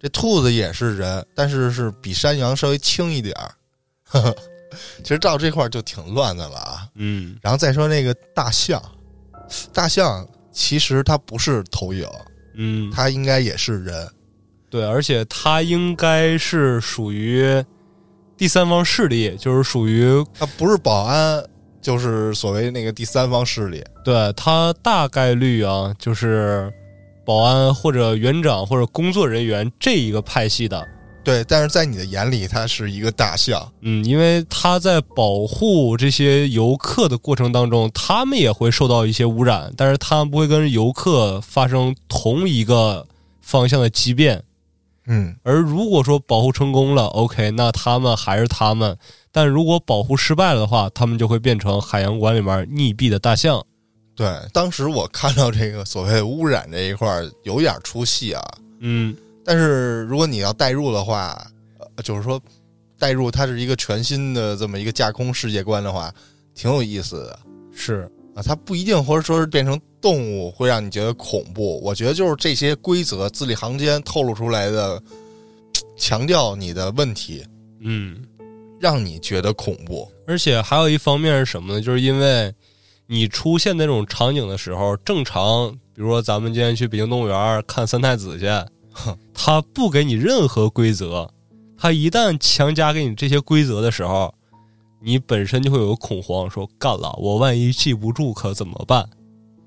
[0.00, 3.50] 这兔子也是人，但是是比山羊稍微轻一点儿。
[4.04, 4.36] 呵呵
[5.02, 6.86] 其实到这块儿就挺乱的了啊。
[6.94, 8.82] 嗯，然后再说那个大象，
[9.72, 12.06] 大象其实它不是投影，
[12.54, 14.08] 嗯，它应该也是人。
[14.70, 17.64] 对，而且它应该是属于
[18.36, 21.42] 第三方势力，就是属于它不是保安，
[21.80, 23.82] 就是所谓那个第三方势力。
[24.04, 26.70] 对它大概率啊，就是
[27.28, 30.88] 保安或者园长或者工作人员这一个派系的。
[31.22, 33.70] 对，但是在你的眼里，它是一个大象。
[33.82, 43.06] 嗯，因为他在保护这些游客的过程当中，他们也会受到一些污染，但是他们不会跟游客发生同一个
[43.42, 44.42] 方向的畸变。
[45.06, 48.94] 嗯，而如果说保护成功了，OK，那他们还是他们；
[49.30, 53.62] 但如果保护失败了的话，他们就会变成海洋馆里面溺毙的大象。
[54.18, 58.42] 对，当时我看到这个所谓污染这一块儿有点出戏啊。
[58.80, 61.40] 嗯，但是如果你要代入的话，
[61.78, 62.42] 呃，就是说
[62.98, 66.12] 代入它是一个全新的这么一个架空世界观的话，
[66.52, 67.38] 挺有意思的
[67.72, 68.42] 是啊。
[68.42, 75.00] 它不一定或者说是变成动物会让你觉得恐怖，我觉得就是这些规则字里行间透露出来的，
[75.96, 77.46] 强调你的问题，
[77.78, 78.20] 嗯，
[78.80, 80.10] 让你觉得恐怖。
[80.26, 81.80] 而且还有一方面是什么呢？
[81.80, 82.52] 就是因为
[83.10, 88.46] 你出现那种场景的时候，正常，比如说咱们今天去北京动物园看三太子去，
[89.32, 91.30] 他不给你任何规则，
[91.78, 94.34] 他一旦强加给你这些规则的时候，
[95.00, 99.08] 你本身就会有恐慌，说干了，我万一记不住可怎么办？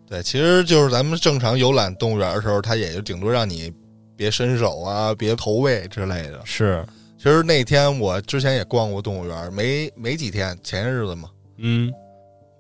[0.08, 3.73] 对，其实就是咱们正常游览动物园的时候，他也就顶多让你
[4.15, 6.39] 别伸手啊，别投喂之类的。
[6.45, 6.86] 是，
[7.17, 11.91] 其实那天我之前也逛过动物园，没没几天，前些日子嘛，嗯，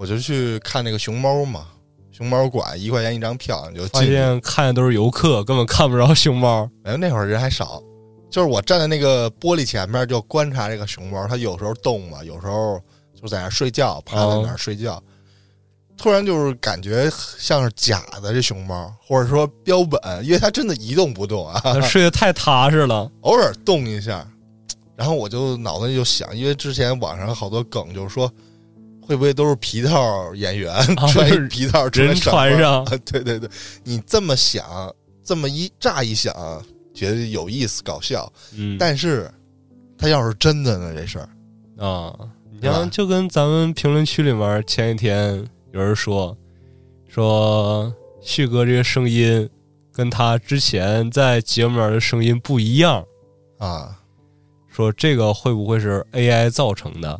[0.01, 1.67] 我就去看那个熊猫嘛，
[2.11, 4.15] 熊猫馆一块钱一张票，你就发进去。
[4.15, 6.67] 现看的都是游客，根本看不着熊猫。
[6.83, 7.79] 哎，那会儿人还少，
[8.27, 12.81] 就是我站在那个玻璃前面就观察这个熊猫，它有时候动嘛，有时候
[13.13, 14.99] 就在那儿睡觉，趴在那儿睡觉。
[15.95, 23.07] 突然就是感觉像是假的这熊猫，或者说标本，因为它真的一动不动啊， 睡得太踏实了。
[23.21, 24.27] 偶尔动一下，
[24.95, 28.31] 然后我就脑子里就想，因为之前网上好多梗，就是说
[29.11, 30.73] 会不会都是皮套演员、
[31.11, 32.83] 穿一皮套出来人上班穿上。
[32.85, 32.99] 啊？
[33.05, 33.49] 对对对，
[33.83, 34.63] 你这么想，
[35.21, 36.33] 这么一乍一想，
[36.93, 39.29] 觉得有意思、搞笑，嗯，但是
[39.97, 40.93] 他要是真的呢？
[40.95, 41.27] 这事儿。
[41.85, 42.17] 啊，
[42.49, 46.37] 你像就跟咱们评论区里面前一天有人说
[47.09, 49.49] 说旭哥这个声音
[49.91, 53.03] 跟他之前在节目里面的声音不一样，
[53.57, 53.99] 啊，
[54.69, 57.19] 说这个会不会是 AI 造成的？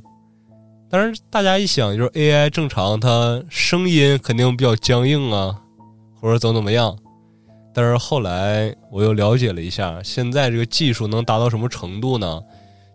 [0.92, 5.58] 但是大家一想，就是 AI 正常，它声音肯定比较僵硬啊，
[6.20, 6.96] 或者怎么怎么样。
[7.74, 12.42] 但是后来我又了解了一下，现在这个技术能达到什么程度呢？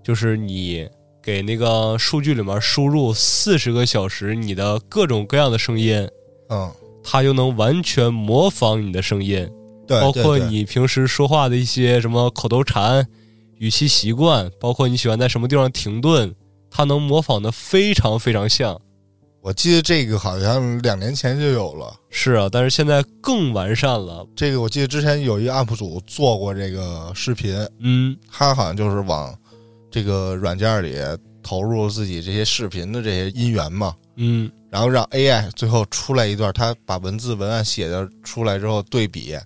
[0.04, 0.86] 就是你
[1.22, 6.06] 给那个数据里面输入四十个小时你的各种各样的声音，
[6.50, 6.70] 嗯，
[7.02, 9.48] 它就能完全模仿你的声音。
[9.86, 13.06] 对，包括你平时说话的一些什么口头禅、
[13.56, 16.34] 语气习惯，包括你喜欢在什么地方停顿，
[16.70, 18.80] 它能模仿的非常非常像。
[19.40, 21.94] 我记得这个好像两年前就有了。
[22.10, 24.26] 是啊，但是现在更完善了。
[24.34, 29.32] 这个我记得之前有一个 UP 主做过这个视频，嗯他好像就是往
[29.90, 30.96] 这个软件里
[31.44, 39.36] 投入自己这些视频的这些音源嘛，嗯然后让 AI 最后出来一段，他把文字文案写的出来之后对比，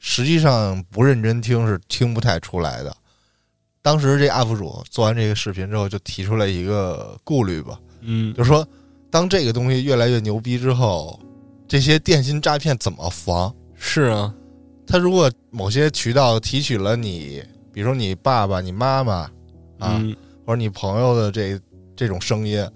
[0.00, 2.92] 实际上不认真听是听不太出来的。
[3.84, 8.66] 当时这 UP 主做完这个视频之后，就提出来一个顾虑吧，嗯，就是说，
[9.10, 11.20] 当这个东西越来越牛逼之后，
[11.68, 13.54] 这些电信诈骗怎么防？
[13.74, 14.34] 是啊，
[14.86, 17.42] 他如果某些渠道提取了你，
[17.74, 19.30] 比如说你爸爸、你妈妈
[19.78, 20.16] 啊，嗯。
[20.46, 21.60] 或者你朋友的这
[21.94, 22.66] 这种声音，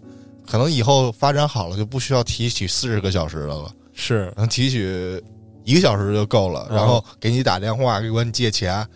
[0.47, 4.31] 可能以后发展好了就不需要提取四十个小时的了，是。
[4.37, 5.23] 能提取
[5.64, 6.77] 一个小时就够了，嗯。
[6.77, 8.87] 然后给你打电话，给管你借钱，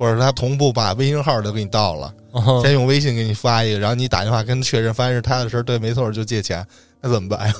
[0.00, 6.66] 或者他同步把微信号都给你盗了，啊先用微信给你发一个，然后你打电话跟他确认，发现是他的事儿，对，没错，就借钱，
[7.02, 7.54] 那怎么办呀？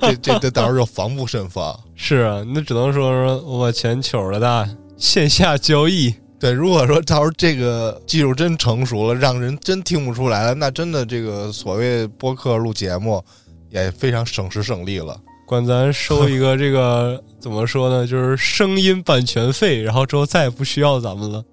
[0.00, 1.78] 这这这到时候就防不胜防。
[1.94, 6.12] 是啊，那只能说说我把钱取了的线下交易。
[6.40, 13.24] 对，如果说到时候这个技术真成熟了，让人真听不出来了，那真的这个所谓播客录节目
[13.70, 15.16] 也非常省时省力了。
[15.46, 18.04] 管咱收一个这个怎么说呢？
[18.04, 21.44] 就是声音版权费，然后之后再也不需要咱们了。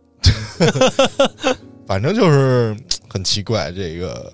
[1.88, 2.76] 反正就是
[3.08, 4.34] 很奇怪这个，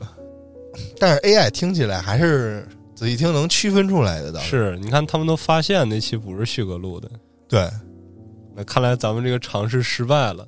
[0.99, 7.09] 但是 AI 听起来还是仔细听能区分出来的，倒是，你看他们都发现那期不是旭哥录的，
[7.47, 7.69] 对，
[8.55, 10.47] 那看来咱们这个尝试失败了。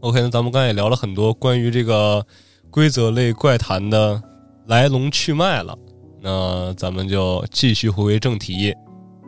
[0.00, 2.26] OK，那咱们刚才也聊了很多关于这个
[2.70, 4.20] 规则类怪谈的
[4.66, 5.78] 来龙去脉了，
[6.20, 8.74] 那咱们就继续回归正题，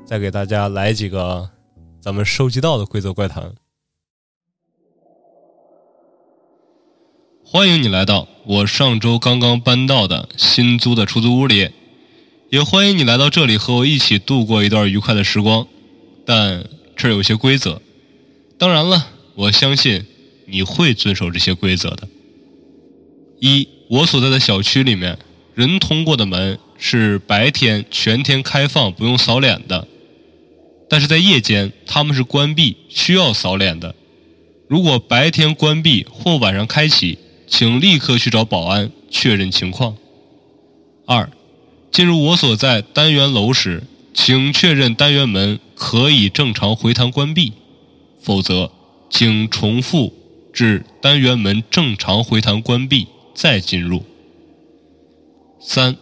[0.05, 1.49] 再给大家来几个
[2.01, 3.55] 咱们收集到的规则怪谈。
[7.57, 11.71] 欢迎你来到我上周刚刚搬到的新租的出租屋里，
[12.51, 15.65] 也欢迎你来到这里和我一起度过一段愉快的时光。
[16.27, 17.81] 但这有些规则，
[18.59, 20.05] 当然了，我相信
[20.47, 22.09] 你会遵守这些规则的。
[23.39, 25.17] 一，我所在的小区里面，
[25.55, 29.87] 人通过的门是白天全天开放，不用扫脸的；
[30.91, 33.95] 但是在夜间，他们是关闭，需要扫脸的。
[34.69, 37.17] 如果白天关闭或晚上开启，
[37.57, 39.95] 请立刻去找保安确认情况。
[41.07, 41.31] 二，
[41.93, 47.53] 进入我所在单元楼时，请确认单元门可以正常回弹关闭，
[48.21, 48.73] 否则，
[49.09, 50.13] 请重复
[50.53, 54.03] 至单元门正常回弹关闭再进入。
[55.61, 55.97] 三，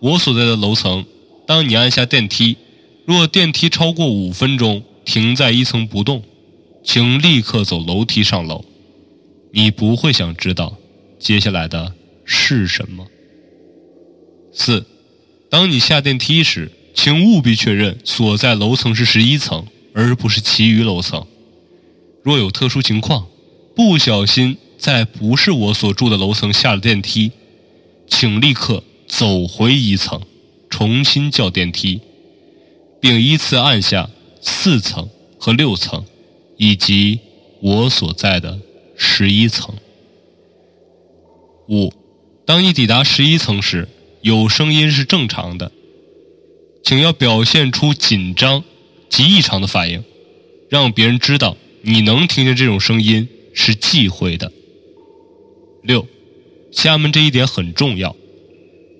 [0.00, 1.06] 我所在的楼层，
[1.46, 2.56] 当你按下电梯，
[3.04, 6.24] 若电梯超过五分钟停在一层不动，
[6.82, 8.64] 请立刻走楼梯上楼。
[9.52, 10.76] 你不会想知道
[11.18, 11.94] 接下来的
[12.24, 13.06] 是什么。
[14.52, 14.86] 四，
[15.50, 21.26] 当你下电梯时，请务必确认所在楼层是十一层，而不是其余楼层。
[22.22, 23.26] 若有特殊情况，
[23.74, 27.32] 不小心在不是我所住的楼层下了电梯，
[28.08, 30.20] 请立刻走回一层，
[30.70, 32.00] 重新叫电梯，
[33.00, 34.08] 并依次按下
[34.40, 35.08] 四层
[35.38, 36.04] 和六层，
[36.56, 37.20] 以及
[37.60, 38.58] 我所在的
[38.96, 39.74] 十一层。
[41.68, 41.92] 五，
[42.44, 43.88] 当你抵达十一层时。
[44.22, 45.70] 有声音是正常的，
[46.82, 48.64] 请要表现出紧张
[49.08, 50.02] 及异常的反应，
[50.68, 54.50] 让别人知道你能听见这种声音是忌讳的。
[55.84, 56.08] 六，
[56.72, 58.16] 下面这一点很重要，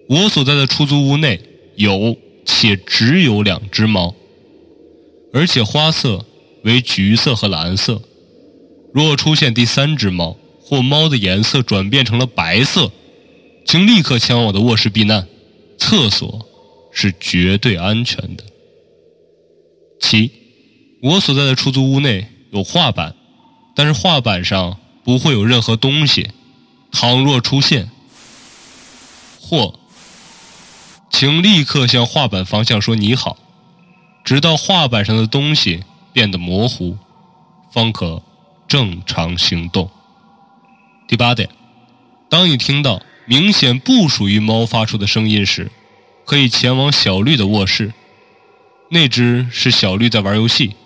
[0.09, 1.41] 我所在的出租屋内
[1.75, 4.15] 有且只有两只猫，
[5.33, 6.25] 而且花色
[6.63, 8.01] 为橘色和蓝色。
[8.95, 10.37] 若出现第三只猫
[10.67, 12.91] 或猫的颜色转变成了白色。
[13.65, 15.27] 请立刻前往我的卧室避难，
[15.79, 16.47] 厕所
[16.93, 18.45] 是绝对安全的。
[20.01, 20.31] 七，
[21.03, 23.15] 我所在的出租屋内有画板，
[23.75, 26.31] 但是画板上不会有任何东西。
[26.93, 27.91] 倘若出现，
[29.41, 29.79] 或，
[31.11, 33.37] 请立刻向画板方向说你好，
[34.25, 36.97] 直到画板上的东西变得模糊，
[37.73, 38.23] 方可
[38.69, 39.91] 正常行动。
[41.07, 41.49] 第八点，
[42.29, 43.03] 当你听到。
[43.29, 45.73] 明显不属于猫发出的声音时，
[46.25, 47.93] 可以前往小绿的卧室。
[48.89, 50.77] 那只是小绿在玩游戏，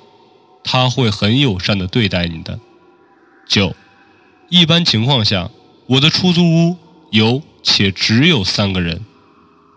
[0.65, 2.59] 它会很友善的对待你的。
[3.47, 3.77] 九，
[4.49, 5.51] 一般情况下，
[5.87, 6.79] 我的出租屋
[7.11, 9.05] 有且只有三个人。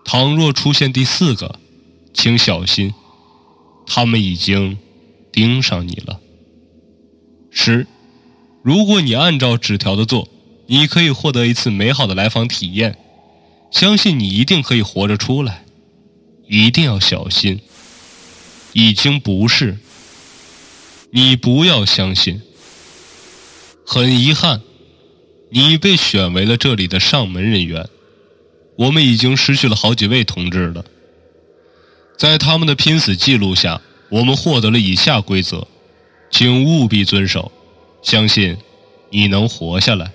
[0.06, 1.60] 倘若出现第四个，
[2.14, 2.94] 请小心，
[3.86, 4.78] 他们已经
[5.34, 6.22] 盯上你了。
[7.52, 7.86] 十，
[8.64, 10.28] 如果你按照纸条的做。
[10.66, 12.98] 你可以获得一次美好的来访体验，
[13.70, 15.66] 相信你一定可以活着出来，
[16.48, 17.60] 一定要小心。
[18.72, 19.78] 已经不是，
[21.12, 22.42] 你不要相信。
[23.86, 24.62] 很遗憾，
[25.50, 27.90] 你被选为了这里的上门人员。
[28.78, 30.86] 我们已经失去了好几位同志了，
[32.18, 35.68] 在他们的拼死记录下，我们获得了以下规则，
[36.32, 37.52] 请务必遵守，
[38.04, 38.56] 相信
[39.10, 40.12] 你能活下来。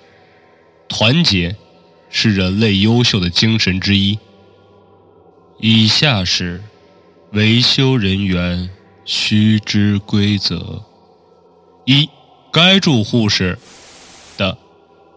[0.87, 1.55] 团结
[2.09, 4.17] 是人类优秀的精神之一。
[5.59, 6.63] 以下是
[7.33, 8.69] 维修人员
[9.03, 10.83] 须知规则：
[11.85, 12.09] 一，
[12.51, 13.59] 该住户是
[14.37, 14.57] 的，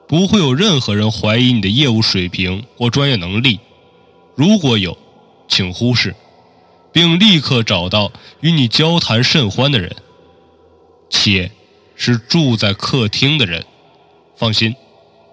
[0.08, 3.60] 不会有任何人怀疑你的业务水平或专业能力。
[4.34, 4.98] 如果有，
[5.46, 6.14] 请忽视，
[6.92, 8.10] 并立刻找到
[8.40, 9.94] 与你交谈甚欢的人，
[11.08, 11.50] 且
[12.04, 13.64] 是住在客厅的人。
[14.34, 14.74] 放心。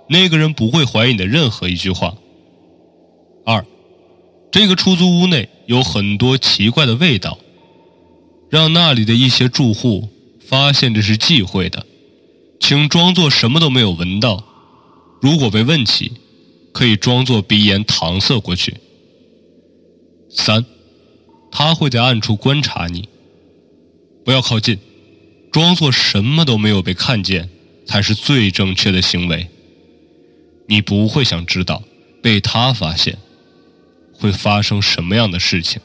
[0.08, 2.16] 那个人不会怀疑你的任何一句话。
[3.44, 3.66] 二，
[4.52, 7.40] 这个出租屋内有很多奇怪的味道，
[8.52, 10.10] 让那里的一些住户
[10.48, 11.88] 发现这是忌讳的，
[12.60, 14.44] 请装作什么都没有闻到。
[15.22, 16.12] 如果被问起，
[16.72, 18.78] 可以装作鼻炎搪塞过去。
[20.30, 20.64] 三，
[21.52, 23.10] 他会在暗处观察你，
[24.24, 24.78] 不要靠近，
[25.52, 27.50] 装作什么都没有被看见
[27.86, 29.50] 才是最正确的行为。
[30.68, 31.82] 你不会想知道
[32.22, 33.18] 被他发现
[34.14, 35.82] 会发生什么样的事情。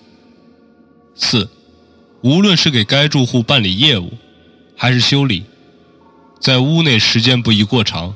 [1.14, 1.48] 四，
[2.22, 4.12] 无论是给该住户办理业务，
[4.76, 5.44] 还是修理，
[6.40, 8.14] 在屋内时间不宜过长。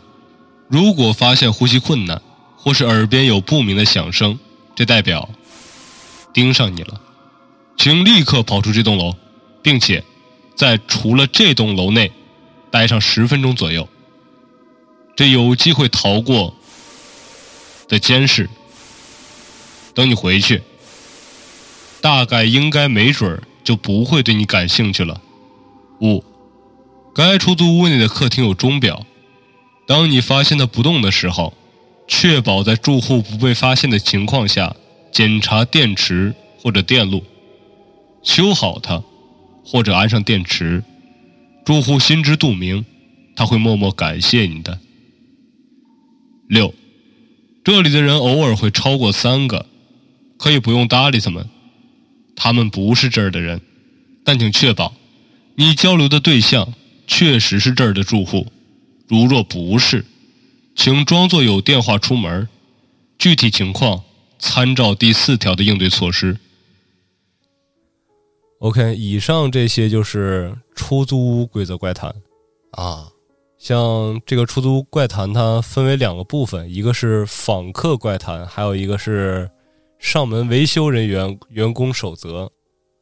[0.69, 2.21] 如果发现呼吸困难，
[2.57, 4.39] 或是耳边有不明的响声，
[4.75, 5.31] 这代表
[6.35, 7.01] 盯上你了，
[7.79, 9.15] 请立刻跑出这栋楼，
[9.63, 10.05] 并且
[10.59, 12.13] 在除了这栋楼内
[12.71, 13.89] 待上十分钟左右。
[15.17, 16.55] 这有机会逃过。
[17.89, 18.51] 的监视，
[19.95, 20.63] 等你回去，
[22.03, 25.23] 大概应该没准就不会对你感兴趣了。
[26.03, 26.23] 五，
[27.15, 29.07] 该出租屋内的客厅有钟表，
[29.87, 31.55] 当你发现它不动的时候，
[32.07, 34.77] 确保在住户不被发现的情况下
[35.11, 37.25] 检查电池或者电路，
[38.23, 39.03] 修好它，
[39.71, 40.83] 或者安上电池。
[41.63, 42.87] 住户心知肚明，
[43.37, 44.81] 他会默默感谢你的。
[46.49, 46.75] 六，
[47.63, 49.67] 这里的人偶尔会超过三个，
[50.39, 51.47] 可以不用搭理他们，
[52.35, 53.61] 他们不是这儿的人，
[54.25, 54.95] 但请确保
[55.57, 56.73] 你交流的对象
[57.07, 58.47] 确实是这儿的住户。
[59.07, 60.07] 如若不是，
[60.75, 62.49] 请装作有电话出门，
[63.19, 64.03] 具体情况
[64.39, 66.39] 参照第四条的应对措施。
[68.61, 72.15] OK，以上这些就是出租屋规则怪谈。
[72.73, 73.09] 啊，
[73.57, 79.49] 像这个出租怪谈，它分为两个部分，一个是访客怪谈，还有一个是
[79.99, 82.51] 上门维修人员员工守则。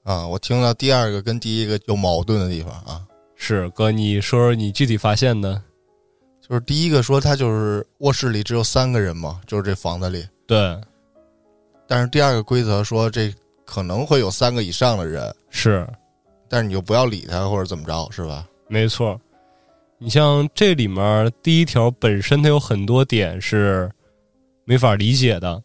[0.03, 3.03] 啊，我听到第二个跟第一个有矛盾的地方啊，
[3.35, 5.63] 是哥，你说说你具体发现的？
[6.49, 10.81] 就是第一个说他就是卧室里只有三个人嘛，就是这房子里，对，
[11.89, 13.35] 但是第二个规则说这
[13.67, 15.87] 可能会有三个以上的人，是
[16.49, 18.47] 但是你就不要理他或者怎么着，是吧？
[18.69, 19.21] 没错。
[19.99, 23.91] 你像这里面第一条本身它有很多点是
[24.65, 25.63] 没法理解的，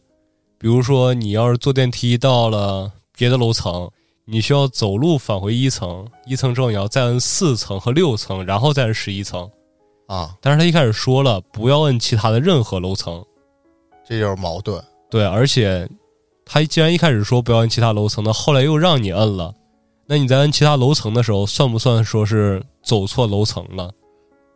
[0.58, 3.90] 比如说你要是坐电梯到了别的楼层，
[4.24, 9.48] 你需要走路返回一层，一层之后你要再摁四层和六层，然后再是十一层。
[10.06, 13.24] 啊，但是他一开始说了不要摁其他的任何楼层，
[14.04, 14.82] 这就是矛盾。
[15.10, 15.88] 对，而且
[16.44, 19.54] 他既然一开始说不要摁其他楼层，那后来又让你摁了，
[20.06, 23.90] 那你在摁其他楼层的时候，算不算说是走错楼层了？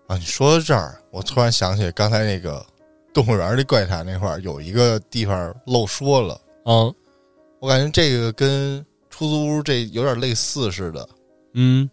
[0.09, 2.65] 啊，你说到这儿，我突然想起刚才那个
[3.13, 6.95] 动物园的怪谈那块儿有一个地方漏说了，嗯
[7.59, 11.09] 我感觉这个跟出租屋这有点类似似的，
[11.55, 11.89] 嗯，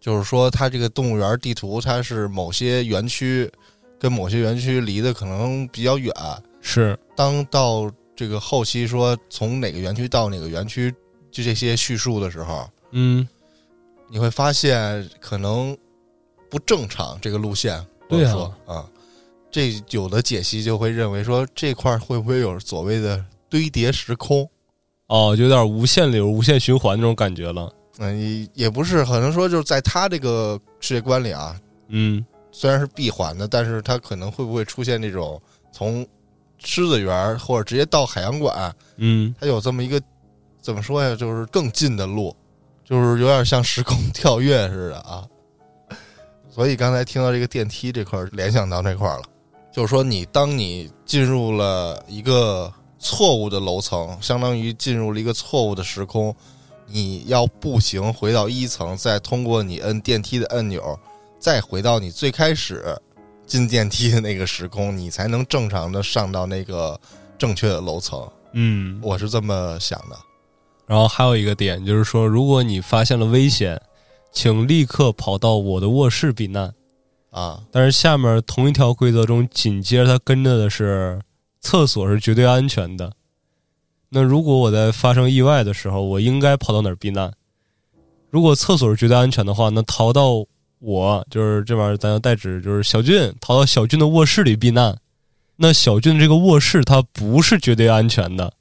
[0.00, 3.50] 就是说它这个动物园地图它是某些园区
[3.98, 6.14] 跟某些园区离得可能比较远，
[6.60, 10.92] 是当到这个后期说从哪个园区到哪个园区，
[11.30, 13.28] 就这些叙述的时候，嗯，
[14.08, 15.78] 你会发现可能
[16.50, 17.80] 不正常这个路线。
[18.08, 18.90] 对啊啊，
[19.52, 24.50] 这有的解析就会认为说这块儿会不会有所谓的堆叠时空？
[25.06, 27.72] 哦，就有点无限流、无限循环那种感觉了。
[27.98, 31.56] 嗯，也也不是，可能说就是在他这个世界观里啊，
[31.86, 35.40] 嗯，虽然是闭环的，但是他可能会不会出现这种
[35.70, 36.04] 从
[36.58, 40.00] 狮子园儿或者直接到海洋馆，嗯，它有这么一个
[40.60, 42.34] 怎么说呀，就是更近的路，
[42.84, 45.24] 就是有点像时空跳跃似的啊。
[46.50, 49.22] 所以刚才听到这个电梯这块，联想到这块了，
[49.72, 56.34] 就是说你当你进入了一个错误的楼层，相当于进入了一个错误的时空，
[56.86, 60.98] 你要步行回到一层，再通过你摁电梯的按钮，
[61.38, 62.98] 再回到你最开始
[63.48, 67.00] 进电梯的那个时空，你才能正常的上到那个
[67.36, 68.28] 正确的楼层。
[68.52, 70.16] 嗯，我是这么想的。
[70.86, 73.80] 然后还有一个点就是说，如果你发现了危险，
[74.30, 76.72] 请立刻跑到我的卧室避难。
[77.30, 81.20] 啊，但是下面同一条规则中，紧接着它跟着的是
[81.60, 83.12] 厕所是绝对安全的。
[84.08, 87.32] 那如果我在发生意外的时候，我应该跑到哪儿避难？
[88.30, 90.46] 如果厕所是绝对安全的话，那逃到
[90.80, 94.98] 我就是这玩意儿，咱要代指就是小俊逃到小俊的卧室里避难。
[95.56, 98.52] 那小俊这个卧室它不是绝对安全的，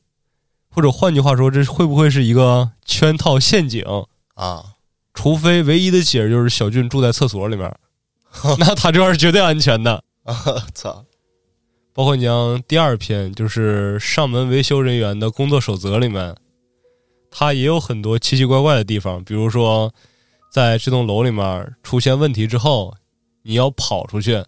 [0.69, 3.83] 或者换句话说，这会不会是一个圈套陷阱？
[4.33, 4.63] 啊，
[5.13, 7.71] 除非唯一的解释就是小俊住在厕所里面，
[8.57, 10.03] 那他这玩意儿是绝对安全的。
[10.73, 11.05] 操，
[11.93, 16.35] 包括你像第二篇，就是上门维修人员的工作守则里面，
[17.29, 19.23] 它也有很多奇奇怪怪的地方。
[19.23, 19.93] 比如说，
[20.49, 22.93] 在这栋楼里面出现问题之后，
[23.43, 24.43] 你要跑出去，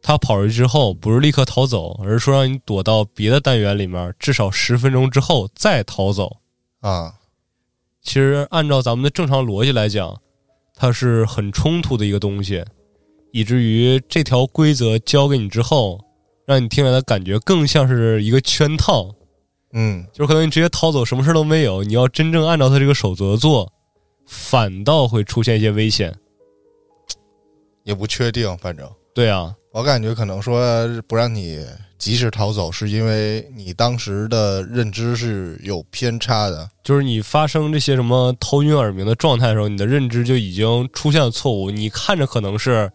[0.00, 6.36] 他跑出去之后不是立刻逃走，而是说让你躲到别的单元里面，至少十分钟之后再逃走。
[6.80, 7.12] 啊，
[8.02, 10.16] 其实按照咱们的正常逻辑来讲，
[10.74, 12.64] 它是很冲突的一个东西，
[13.32, 16.00] 以至于这条规则教给你之后，
[16.46, 19.12] 让你听起来的感觉更像是一个圈套，
[19.72, 21.82] 嗯，就是可能你直接逃走，什么事都没有。
[21.82, 23.70] 你要真正按照他这个守则做，
[24.28, 26.14] 反倒会出现一些危险。
[27.82, 31.66] 也不确定，反正对啊，我感觉可能说不让你
[31.96, 36.68] 及时逃走，是因为你当时的认知是有偏差的。
[36.84, 41.70] 就是你发生这些什么头晕耳鸣的状态的时候，你的认知就已经出现了错误。
[41.70, 42.92] 你看着可能是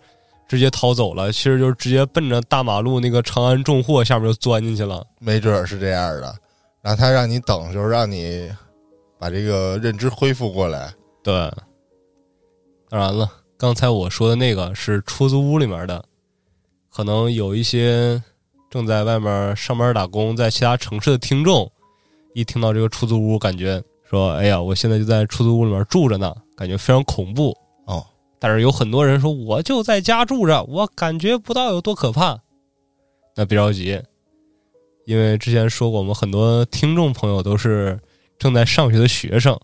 [0.48, 5.04] 直接逃走了，其实就是直接奔着大马路那个长安重货下面就钻进去了。
[5.20, 6.36] 没准儿是这样的，
[6.84, 8.48] 然后他让你等，就是让你
[9.18, 10.94] 把这个认知恢复过来。
[11.24, 11.34] 对，
[12.90, 16.04] 当然了，刚才我说的那个是出租屋里面的，
[16.90, 18.22] 可能有一些
[18.70, 21.72] 正在外面上班打工，在其他城市的听众，
[22.34, 27.56] 一听到这个出租屋，感觉说：“哎呀，我现在就在出租屋里面住着呢，感觉非常恐怖。”
[27.88, 28.06] 哦，
[28.38, 32.38] 但是有很多人说：“我就在家住着，我感觉不到有多可怕。”
[33.36, 34.00] 那别着急，
[35.06, 38.00] 因为之前说过，我们很多听众朋友都是
[38.38, 39.58] 正在上学的学生，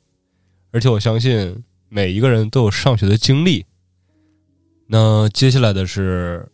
[0.72, 3.66] 而且我相信每一个人都有上学的经历。
[4.88, 6.52] 那接下来的是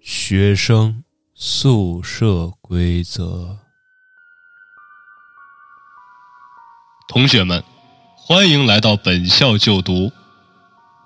[0.00, 1.02] 学生
[1.34, 3.58] 宿舍规则。
[7.08, 7.64] 同学们，
[8.16, 10.12] 欢迎来到本校就读。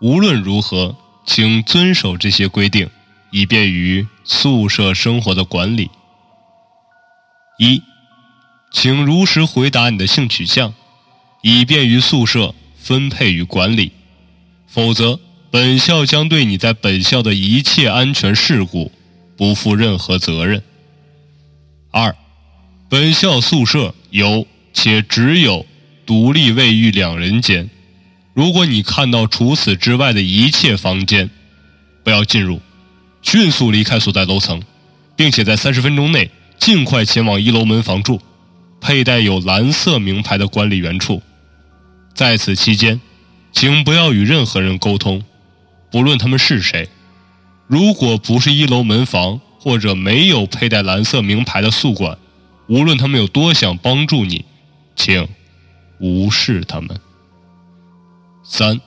[0.03, 2.91] 无论如何，请遵守这些规定，
[3.31, 5.91] 以便于宿舍生活的管理。
[7.59, 7.83] 一，
[8.71, 10.75] 请如实回答你的性取向，
[11.47, 13.93] 以便于宿舍分配与管理。
[14.67, 15.21] 否则，
[15.51, 18.91] 本校将对你在本校的一切安全事故
[19.37, 20.63] 不负任何责任。
[21.91, 22.17] 二，
[22.89, 25.67] 本校宿舍有且只有。
[26.07, 27.71] 独立卫浴两人间，
[28.35, 31.31] 如果你看到除此之外的一切房间，
[32.03, 32.61] 不要进入，
[33.23, 34.63] 迅速离开所在楼层，
[35.17, 38.21] 并且在三十分钟内尽快前往一楼门房处，
[38.83, 41.23] 佩戴有蓝色名牌的管理员处。
[42.15, 43.01] 在此期间，
[43.53, 45.25] 请不要与任何人沟通，
[45.91, 46.89] 不论他们是谁。
[47.67, 52.19] 如果不是一楼门房或者没有佩戴蓝色名牌的宿管，
[52.69, 54.45] 无论他们有多想帮助你，
[54.97, 55.29] 请。
[56.01, 57.01] 无视他们。
[58.43, 58.81] 三，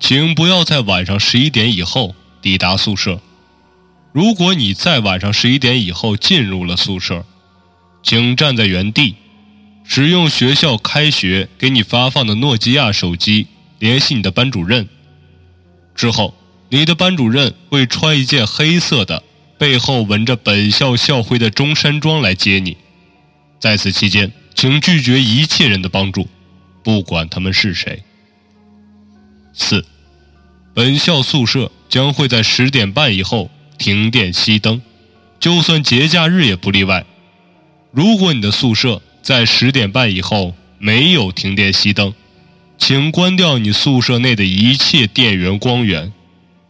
[0.00, 3.20] 请不要在晚上十一点以后抵达宿舍。
[4.12, 7.24] 如果你在晚上十一点以后进入了宿舍，
[8.02, 9.14] 请站在原地，
[9.90, 13.46] 使用学校开学给你发放的诺基亚手机
[13.78, 14.86] 联系你的班主任。
[15.94, 16.34] 之后，
[16.68, 19.22] 你的班主任会穿一件黑色的、
[19.56, 22.76] 背后纹着本校校徽的中山装来接你。
[23.58, 26.28] 在此期间，请拒绝一切人的帮助。
[26.84, 28.02] 不管他们是谁。
[29.54, 29.86] 四，
[30.74, 34.82] 本校宿舍将会在十点半以后停电熄灯，
[35.40, 37.06] 就算节假日也不例外。
[37.90, 42.14] 如果你的宿舍在十点半以后没有停电熄灯，
[42.78, 46.14] 请关掉你宿舍内的一切电源光源，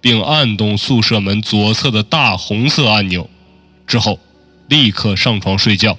[0.00, 3.30] 并按动宿舍门左侧的大红色按钮，
[3.86, 4.18] 之后
[4.68, 5.96] 立刻上床睡觉，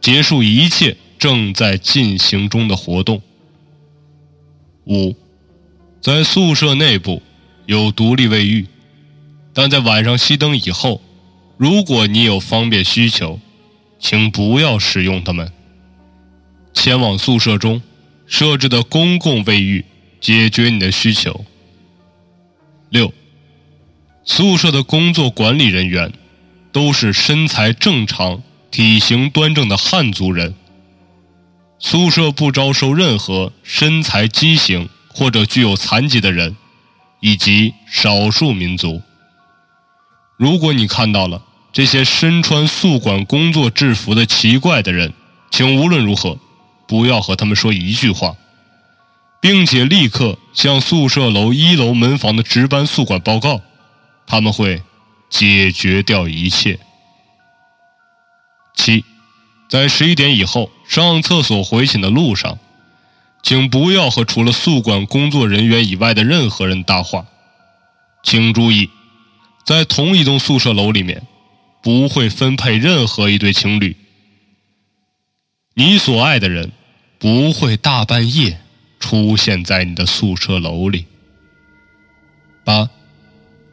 [0.00, 3.20] 结束一切正在进行中的活动。
[4.86, 5.14] 五，
[6.00, 7.20] 在宿舍内部
[7.66, 8.66] 有独立卫浴，
[9.52, 11.02] 但在晚上熄灯以后，
[11.58, 13.38] 如果你有方便需求，
[14.00, 15.52] 请不要使用它们。
[16.72, 17.82] 前往宿舍中
[18.26, 19.84] 设置的公共卫浴
[20.20, 21.44] 解决你的需求。
[22.90, 23.12] 六，
[24.24, 26.12] 宿舍的工作管理人员
[26.70, 30.54] 都是身材正常、体型端正的汉族人。
[31.78, 36.56] 宿舍不招收任何身材畸形或者具有残疾的人，
[37.20, 39.02] 以及少数民族。
[40.36, 41.42] 如果你看到了
[41.72, 45.12] 这些身穿宿管工作制服的奇怪的人，
[45.50, 46.38] 请无论如何
[46.86, 48.36] 不要和他们说一句话，
[49.40, 53.60] 并且立刻向宿舍楼一楼门房的值班宿管报告，
[54.26, 54.82] 他们会
[55.30, 56.78] 解决掉一切。
[58.74, 59.04] 七。
[59.68, 62.58] 在十一点以后上厕所回寝的路上，
[63.42, 67.24] 请不要和除了宿管工作人员以外的任何人搭话。
[68.22, 68.90] 请注意，
[69.64, 71.26] 在同一栋宿舍楼里面，
[71.82, 73.96] 不会分配任何一对情侣。
[75.74, 76.70] 你所爱的人
[77.18, 78.58] 不会大半夜
[79.00, 81.06] 出现在你的宿舍楼里。
[82.64, 82.90] 八，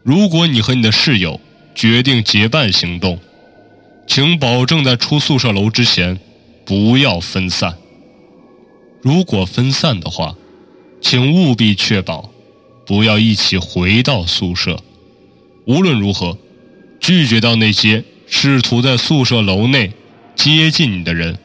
[0.04, 1.41] 如果你和你的室友
[1.76, 3.20] 决定结伴行动。
[4.08, 6.20] 请保证在出宿舍楼之前
[6.66, 7.78] 不要分散。
[9.04, 10.36] 如果分散的话，
[11.00, 12.32] 请务必确保
[12.88, 14.82] 不要一起回到宿舍。
[15.68, 16.36] 无论如何，
[17.00, 19.91] 拒绝到那些试图在宿舍楼内
[20.36, 21.38] 接近你的人。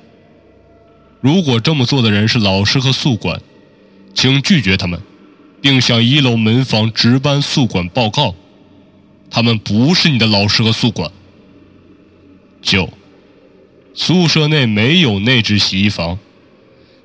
[1.24, 3.40] 如果这么做的人是老师和宿管，
[4.12, 5.00] 请拒绝他们，
[5.62, 8.34] 并向一楼门房值班宿管报告，
[9.30, 11.10] 他们不是你的老师和宿管。
[12.60, 12.90] 九，
[13.94, 16.18] 宿舍内没有内置洗衣房，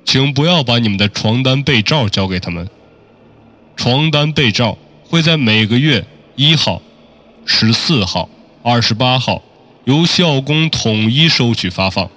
[0.04, 2.68] 请不要把你们的床单被罩交给他们。
[3.74, 6.04] 床单被罩会在每个月
[6.36, 6.82] 一号、
[7.46, 8.28] 十四号、
[8.62, 9.42] 二十八号
[9.86, 12.10] 由校工统一收取发放，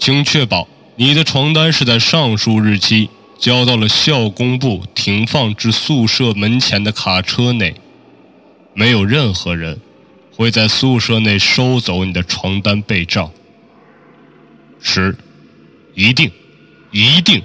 [0.00, 0.66] 请确保
[1.00, 5.24] 你的床单是在上述日期交到了校工部停。
[5.24, 7.76] 放至宿舍门前的卡车内。
[8.74, 9.80] 没有任何人
[10.34, 13.32] 会在宿舍内收走你的床单被罩。
[14.80, 15.16] 十，
[15.94, 16.32] 一定，
[16.90, 17.44] 一定，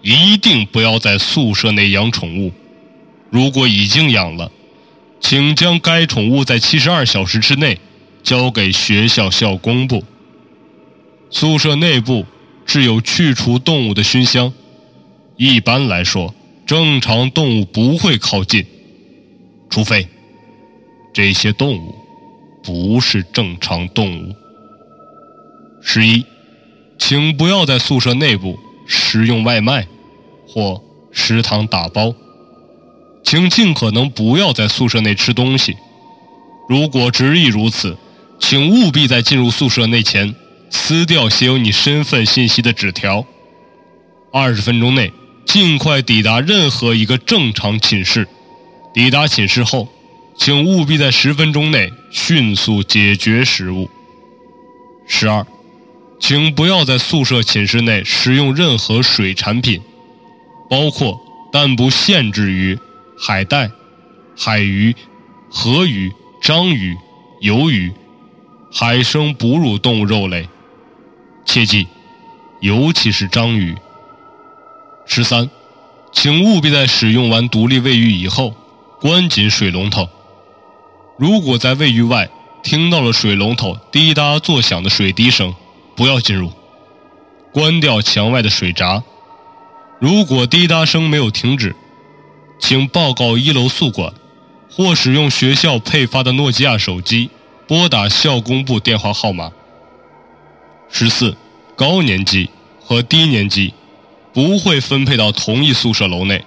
[0.00, 2.50] 一定不要在宿舍内养宠物。
[3.28, 4.50] 如果已经养了，
[5.20, 7.78] 请将该宠物在七十二小时之内
[8.22, 10.02] 交给学校校工部。
[11.28, 12.24] 宿舍内部
[12.66, 14.52] 是有去除动物的熏香，
[15.36, 16.34] 一般来说，
[16.66, 18.66] 正常动物不会靠近，
[19.70, 20.06] 除非
[21.14, 21.94] 这些动物
[22.62, 24.34] 不是正常动物。
[25.80, 26.24] 十一，
[26.98, 29.86] 请不要在宿舍内部食用外卖
[30.48, 32.12] 或食堂打包，
[33.22, 35.76] 请尽可能不要在宿舍内吃东西。
[36.68, 37.96] 如果执意如此，
[38.40, 40.34] 请务必在进入宿舍内前。
[40.70, 43.24] 撕掉写有你身份信息的纸条。
[44.32, 45.12] 二十分钟内
[45.44, 48.28] 尽快抵达任何一个正常寝室。
[48.92, 49.88] 抵达寝室后，
[50.36, 53.88] 请务必在十分钟内迅速解决食物。
[55.06, 55.46] 十二，
[56.18, 59.80] 请不要在宿舍寝室内食用任何水产品，
[60.68, 61.20] 包括
[61.52, 62.78] 但不限制于
[63.18, 63.70] 海带、
[64.36, 64.94] 海鱼、
[65.50, 66.12] 河鱼、
[66.42, 66.96] 章鱼、
[67.42, 67.92] 鱿鱼、
[68.72, 70.48] 海生哺乳动物肉类。
[71.46, 71.86] 切记，
[72.60, 73.74] 尤其是章鱼。
[75.06, 75.48] 十三，
[76.12, 78.54] 请务必在使用完独立卫浴以后，
[79.00, 80.08] 关紧水龙头。
[81.16, 82.28] 如果在卫浴外
[82.62, 85.54] 听到了水龙头滴答作响的水滴声，
[85.94, 86.52] 不要进入，
[87.52, 89.02] 关掉墙外的水闸。
[90.00, 91.74] 如果滴答声没有停止，
[92.58, 94.12] 请报告一楼宿管，
[94.70, 97.30] 或使用学校配发的诺基亚手机
[97.68, 99.52] 拨打校工部电话号码。
[100.90, 101.36] 十四，
[101.74, 102.48] 高年级
[102.80, 103.74] 和低年级
[104.32, 106.44] 不会分配到同一宿舍楼内。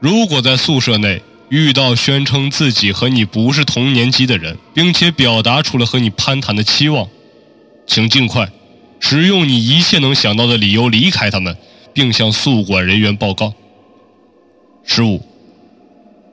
[0.00, 7.08] 如果在宿舍内遇到宣称自己和你不是同年级的人，并且表达出了和你攀谈的期望，
[7.86, 8.50] 请尽快
[9.00, 11.56] 使用你一切能想到的理由离开他们，
[11.94, 13.54] 并向宿管人员报告。
[14.84, 15.24] 十五，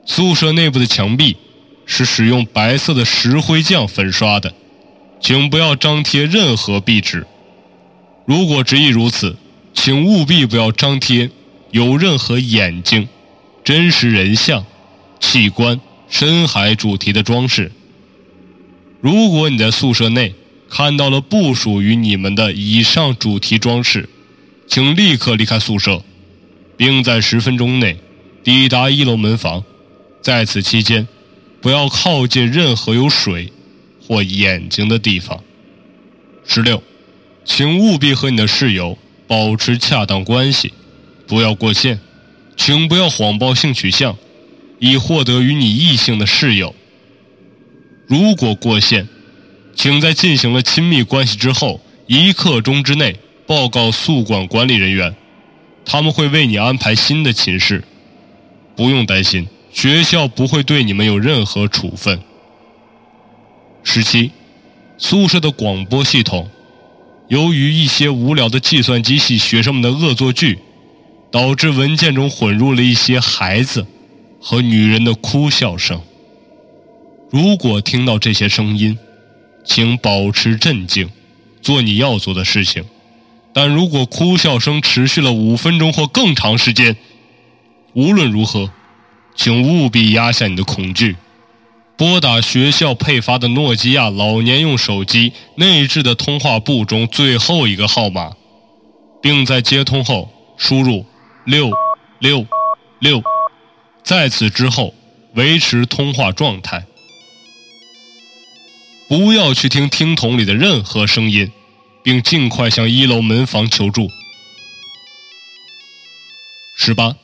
[0.04, 1.36] 宿舍内部的墙壁
[1.86, 4.52] 是使用白色的石灰浆粉刷的。
[5.24, 7.26] 请不要张贴任何壁纸。
[8.26, 9.38] 如果执意如此，
[9.72, 11.30] 请务必不要张贴
[11.70, 13.08] 有任何眼睛、
[13.64, 14.66] 真实人像、
[15.20, 17.72] 器官、深海主题的装饰。
[19.00, 20.34] 如果你在宿舍内
[20.68, 24.06] 看到了不属于你们的以上主题装饰，
[24.68, 26.04] 请立刻离开宿舍，
[26.76, 27.96] 并在十分钟内
[28.42, 29.64] 抵达一楼门房。
[30.20, 31.08] 在此期间，
[31.62, 33.50] 不要靠近任何有水。
[34.06, 35.42] 或眼睛的地方。
[36.46, 36.82] 十六，
[37.44, 40.72] 请务必和你的室友保持恰当关系，
[41.26, 41.98] 不要过线，
[42.56, 44.16] 请不要谎报性取向，
[44.78, 46.74] 以获得与你异性的室友。
[48.06, 49.08] 如果过线，
[49.74, 55.16] 请在进行了亲密关系之后一刻钟之内报告宿管管理人员，
[55.84, 57.82] 他们会为你安排新的寝室。
[58.76, 62.20] 不用担心，学校不会对你们有任何处分。
[63.84, 64.32] 十七，
[64.98, 66.50] 宿舍的广播系统，
[67.28, 70.58] 由于一些无聊的计算机系学生们的恶作剧，
[71.30, 73.86] 导致文件中混入了一些孩子
[74.40, 76.00] 和女人的哭笑声。
[77.30, 78.98] 如果听到这些声音，
[79.64, 81.10] 请保持镇静，
[81.60, 82.84] 做你要做的事情。
[83.52, 86.96] 但如果哭笑声持续了五分钟或更长时间，
[87.92, 88.70] 无论如何，
[89.36, 91.16] 请务必压下你的恐惧。
[91.96, 98.32] 拨打学校配发的诺基亚老年用手机内置的通话簿中最后一个号码，
[99.22, 101.06] 并在接通后输入
[101.44, 101.70] 六
[102.18, 102.44] 六
[102.98, 103.22] 六，
[104.02, 104.92] 在此之后
[105.34, 106.84] 维持通话状态。
[109.06, 111.52] 不要去听听筒里的任何声音，
[112.02, 114.10] 并尽快向一楼门房求助。
[116.76, 117.14] 十八，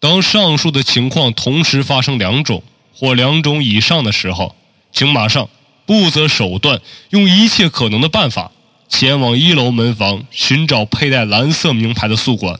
[0.00, 2.64] 当上述的情况同时发生两种。
[2.96, 4.56] 或两种以上的时候，
[4.90, 5.50] 请马上
[5.84, 6.80] 不择手段，
[7.10, 8.50] 用一切可能的办法
[8.88, 12.58] 前往一楼门房寻找佩戴蓝色名牌的宿管。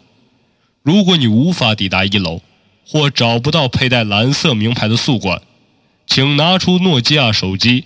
[0.82, 2.42] 如果你无法抵达一楼，
[2.86, 5.40] 或找不到佩戴蓝色名牌的宿管，
[6.06, 7.84] 请拿出诺基亚手机，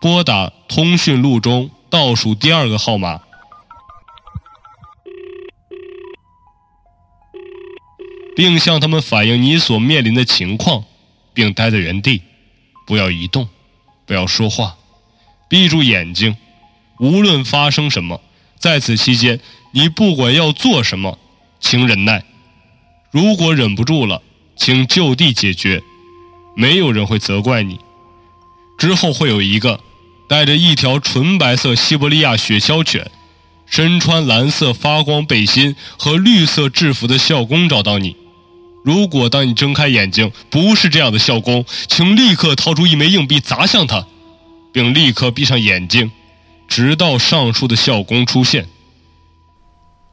[0.00, 3.20] 拨打通讯录中倒数第二个号码，
[8.34, 10.84] 并向他们反映你所面临的情况。
[11.40, 12.20] 并待在原地，
[12.86, 13.48] 不要移动，
[14.04, 14.76] 不要说话，
[15.48, 16.36] 闭住眼睛。
[16.98, 18.20] 无论发生什么，
[18.58, 19.40] 在此期间，
[19.72, 21.18] 你不管要做什么，
[21.58, 22.22] 请忍耐。
[23.10, 24.20] 如果忍不住了，
[24.54, 25.82] 请就地解决，
[26.54, 27.78] 没有人会责怪你。
[28.76, 29.80] 之后会有一个
[30.28, 33.10] 带着一条纯白色西伯利亚雪橇犬，
[33.64, 38.14] 身穿蓝色发光背心和绿色制服的校工找到你。
[38.82, 44.06] 如果当你睁开眼睛不是这样的校工，请立刻掏出一枚硬币砸向他，
[44.72, 46.10] 并立刻闭上眼睛，
[46.66, 48.66] 直到上述的校工出现。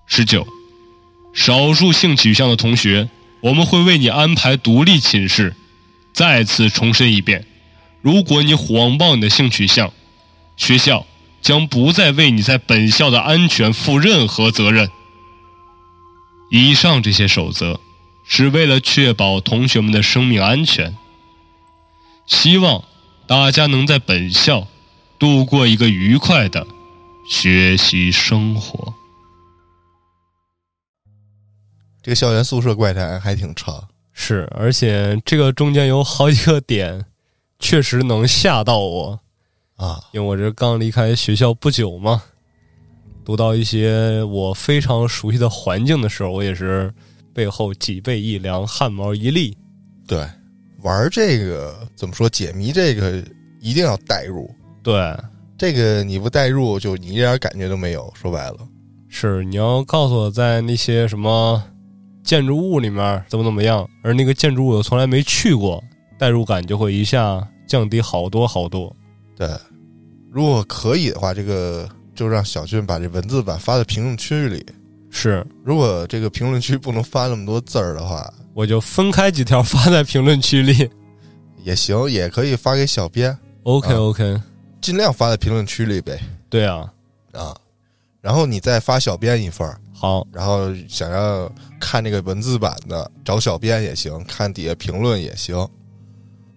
[0.06, 0.46] 十九，
[1.34, 3.10] 少数性取向的同学，
[3.42, 5.56] 我们会为你安排独立寝室。
[6.14, 7.46] 再次重申一遍，
[8.02, 9.94] 如果你谎报你的性取向，
[10.58, 11.06] 学校
[11.42, 14.90] 将不再为你在本校的安全负任何责任。
[16.50, 17.80] 以上这些守则。
[18.30, 20.96] 是为了确保同学们的生命安全，
[22.28, 22.84] 希望
[23.26, 24.68] 大家能在本校
[25.18, 26.68] 度过一个愉快的
[27.30, 28.94] 学习生活。
[32.04, 37.06] 这个校园宿舍怪谈还挺长，是，而且这个中间有好几个点，
[37.60, 39.20] 确实能吓到我
[39.78, 40.02] 啊！
[40.12, 42.22] 因为我这刚离开学校不久嘛，
[43.24, 46.94] 读到一些我非常熟悉的环境的时候，我也是。
[47.38, 49.56] 背后脊背一凉，汗毛一立。
[50.08, 50.28] 对，
[50.82, 52.28] 玩这个怎么说？
[52.28, 53.24] 解谜这个
[53.62, 54.50] 一定要代入。
[54.82, 55.16] 对，
[55.56, 58.12] 这个你不代入，就你一点感觉都没有。
[58.16, 58.58] 说白了，
[59.08, 61.64] 是你要告诉我在那些什么
[62.24, 65.84] 建筑物里面怎么怎么样，而那个建筑物我从来没去过，
[66.18, 68.92] 代入感就会一下降低好多好多。
[69.36, 69.48] 对，
[70.32, 74.66] 如果可以的话，这个就让小俊把这文字版发在评论区里。
[75.10, 80.90] 是，如果这个评论区不能发那么多字儿的话，我就分开几条发在评论区里
[81.64, 83.36] 也行，也可以发给小编。
[83.64, 84.42] OK OK，
[84.82, 86.20] 尽量发在评论区里呗。
[86.50, 86.92] 对啊，
[87.32, 87.56] 啊，
[88.22, 89.80] 然后你再发小编一份儿。
[89.94, 95.68] 好，然后想要看这个文字版的，找小编也行，看底下评论也行，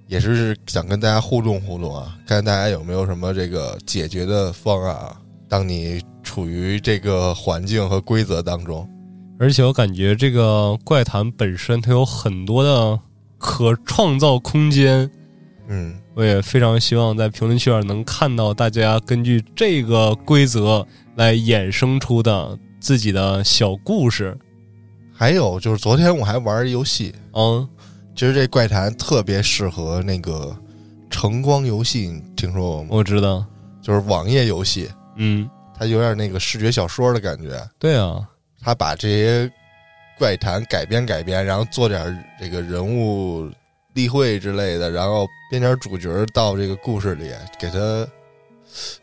[0.07, 5.17] 也是想跟大家互动互动啊，看大家有没有什么这个解决的方案啊。
[5.51, 8.89] 当你处于这个环境和规则当中，
[9.37, 13.01] 而且我感觉这个怪谈本身它有很多的
[13.37, 15.11] 可创造空间。
[15.67, 20.87] 嗯，我也非常希望在评论区里能看到大家根据这个规则
[21.17, 24.39] 来衍生出的自己的小故事。
[25.13, 27.69] 还有就是昨天我还玩游戏，嗯，
[28.15, 30.57] 其实这怪谈特别适合那个
[31.11, 32.89] 橙光游戏，你听说过吗？
[32.93, 33.45] 我知道，
[33.83, 34.89] 就是网页游戏。
[35.23, 35.49] 嗯，
[35.79, 37.63] 他有点那个视觉小说的感觉。
[37.79, 38.27] 对啊，
[38.59, 39.53] 他把这些
[40.19, 43.51] 怪谈改编改编，然后做点这个人物
[43.93, 48.09] 例会之类的，然后编点主角到这个故事里，给他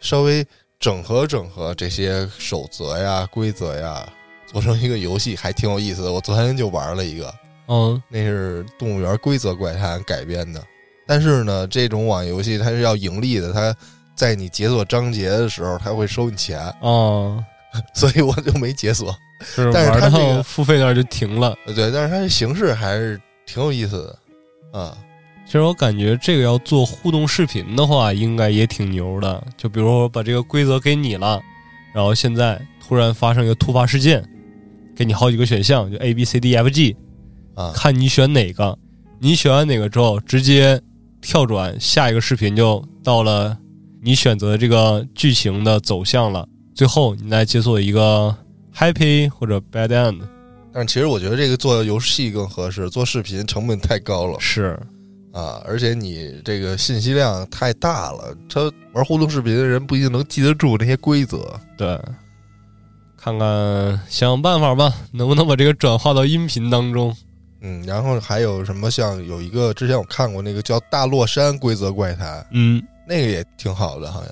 [0.01, 0.43] 稍微
[0.80, 4.11] 整合整合这些守则呀、规则呀，
[4.47, 6.11] 做成一个游戏，还挺有意思的。
[6.11, 7.32] 我昨天就玩了一个，
[7.68, 10.59] 嗯，那是动物园规则怪谈改编的。
[11.05, 13.76] 但是呢，这种网游戏它是要盈利的，它。
[14.18, 17.41] 在你解锁章节的时候，他会收你钱哦，
[17.93, 19.15] 所以我就没解锁。
[19.41, 21.55] 是，但是他这个付费那就停了。
[21.68, 24.03] 对，但是它的形式还是挺有意思
[24.72, 24.97] 的啊。
[25.45, 29.41] 其实我感觉这个要做互动视频的话，应该也挺牛的。
[29.55, 31.39] 就比如说把这个规则给你了，
[31.93, 34.28] 然后现在突然发生一个突发事件，
[34.95, 36.97] 给你好几个选项，就 A B C D F G
[37.53, 38.76] 啊，看你选哪个。
[39.20, 40.82] 你选完哪个之后，直接
[41.22, 43.55] 跳转下一个视频就到了。
[44.01, 48.35] 你选择这个剧情的走向了，最后你来解锁一个
[48.75, 50.19] happy 或者 bad end。
[50.71, 54.39] 但是其实我觉得这个做游戏更合适，做视频成本太高了。
[54.39, 54.79] 是
[55.33, 61.59] 啊，而且你这个信息量太大了，他玩互动视频的人不一定能记得住那些规则。
[61.75, 61.99] 对，
[63.17, 63.47] 看看
[64.07, 67.15] 想想办法吧，能不能把这个转化到音频当中？
[67.61, 72.39] 嗯，然后还有什么像有一个之前我看过那个叫《大洛山规则怪谈》。
[72.51, 72.81] 嗯。
[73.08, 74.32] 那个也挺好的，好像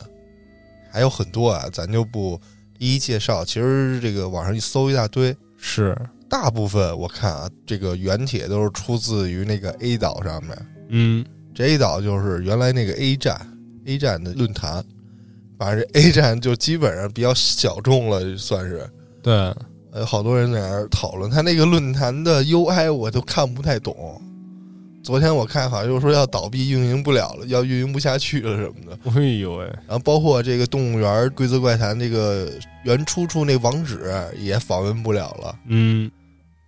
[0.92, 2.40] 还有很多啊，咱就不
[2.78, 3.46] 一一介绍。
[3.46, 5.98] 其实这个网上一搜一大堆，是
[6.30, 10.58] 大部分我看啊，这个原帖都是出自于那个 A 岛上面。
[10.90, 13.40] 嗯，这 A 岛就是原来那个 A 站
[13.86, 14.84] ，A 站的论坛，
[15.58, 18.88] 反正这 A 站就基本上比较小众了，算是。
[19.22, 19.34] 对，
[19.96, 24.22] 有好多人在那儿讨论，他那个论坛的 UI 我都看不太懂。
[25.06, 28.98] 昨天我看好像又说要倒闭，运营不了了，要运营不下去了什么的。
[29.12, 29.66] 哎呦喂！
[29.66, 32.52] 然后包括这个动物园规则怪谈这个
[32.84, 35.56] 原出处那网址也访问不了了。
[35.68, 36.10] 嗯，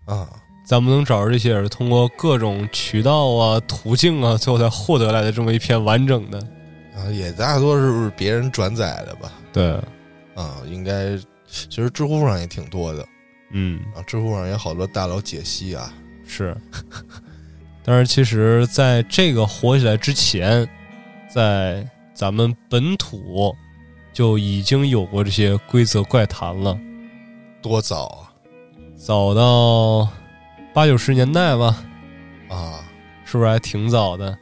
[0.06, 0.30] 啊，
[0.64, 6.38] 咱们能找着这些，人通过各种渠道啊、途径啊，最后才获得来的这么一篇完整的。
[6.96, 9.32] 啊，也大多是别人转载的吧？
[9.52, 9.72] 对，
[10.36, 11.18] 啊，应该
[11.48, 13.04] 其实知乎上也挺多的。
[13.50, 15.92] 嗯，啊，知乎上也好多大佬解析啊。
[16.28, 16.56] 是。
[17.90, 20.68] 但是其实，在这个火起来之前，
[21.30, 23.56] 在咱们本土
[24.12, 26.78] 就已经有过这些规则怪谈了。
[27.62, 28.28] 多早啊！
[28.98, 30.06] 早到
[30.74, 31.82] 八九十年代吧，
[32.50, 32.84] 啊，
[33.24, 34.38] 是不是还挺早的？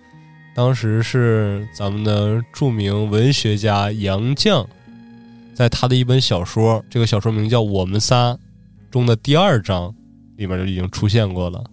[0.56, 4.66] 当时是咱们的著名文学家杨绛，
[5.54, 8.34] 在他的一本小说，这个小说名叫《我们仨》
[8.90, 9.94] 中的第二章
[10.36, 11.64] 里面就已经出现过了。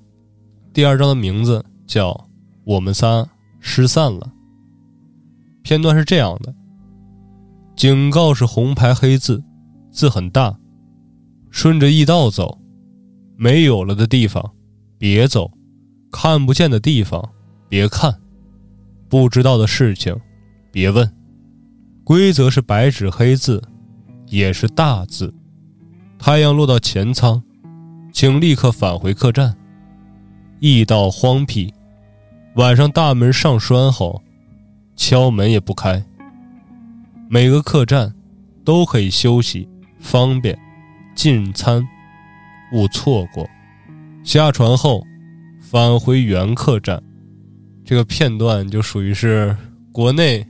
[0.74, 2.12] 第二章的名字叫
[2.64, 3.28] 《我们仨
[3.60, 4.20] 失散了》。
[5.62, 6.54] 片段是这样的：
[7.76, 9.44] 警告是红牌黑字，
[9.90, 10.58] 字很大，
[11.50, 12.58] 顺着驿道走。
[13.36, 14.50] 没有了的地方，
[14.96, 15.44] 别走；
[16.10, 17.22] 看不见的地方，
[17.68, 18.10] 别看；
[19.10, 20.18] 不知道的事情，
[20.70, 21.06] 别问。
[22.02, 23.62] 规则是白纸黑字，
[24.28, 25.34] 也是大字。
[26.18, 27.42] 太阳落到前舱，
[28.10, 29.54] 请立刻返回客栈。
[30.62, 31.74] 驿道荒僻，
[32.54, 34.22] 晚上大门上栓后，
[34.94, 36.00] 敲门也不开。
[37.28, 38.14] 每个客栈
[38.64, 40.56] 都可以休息，方便
[41.16, 41.84] 进餐。
[42.72, 43.44] 勿错过。
[44.22, 45.04] 下船后，
[45.60, 47.02] 返回原客栈。
[47.84, 49.56] 这个片段就属于是
[49.90, 50.46] 国内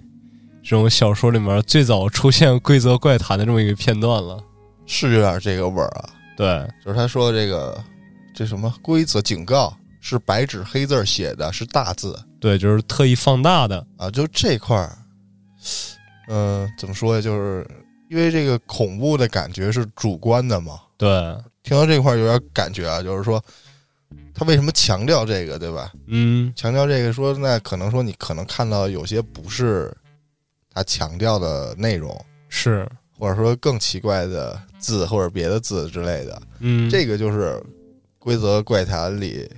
[0.63, 4.39] 这种小说里面最早出现规则怪谈的这么一个片段了。
[4.85, 6.11] 是有点这个味儿啊。
[6.37, 7.83] 对，就是他说这个
[8.35, 12.15] 这什么规则警告是白纸黑字写的，是大字。
[12.39, 14.11] 对，就是特意放大的啊。
[14.11, 14.99] 就这块儿，
[16.29, 17.23] 嗯，怎么说呀？
[17.23, 17.67] 就是
[18.11, 20.79] 因为这个恐怖的感觉是主观的嘛。
[20.99, 21.09] 对。
[21.63, 23.41] 听到这块儿有点感觉啊，就是说，
[24.35, 25.93] 他为什么强调这个，对吧？
[26.09, 29.97] 嗯，强调这个，说那可能说你可能看到有些不是
[30.75, 32.13] 他强调的内容，
[32.49, 32.85] 是
[33.17, 36.43] 或者说更奇怪的字或者别的字之类的。
[36.59, 37.63] 嗯，这个就是
[38.19, 39.49] 规则怪谈里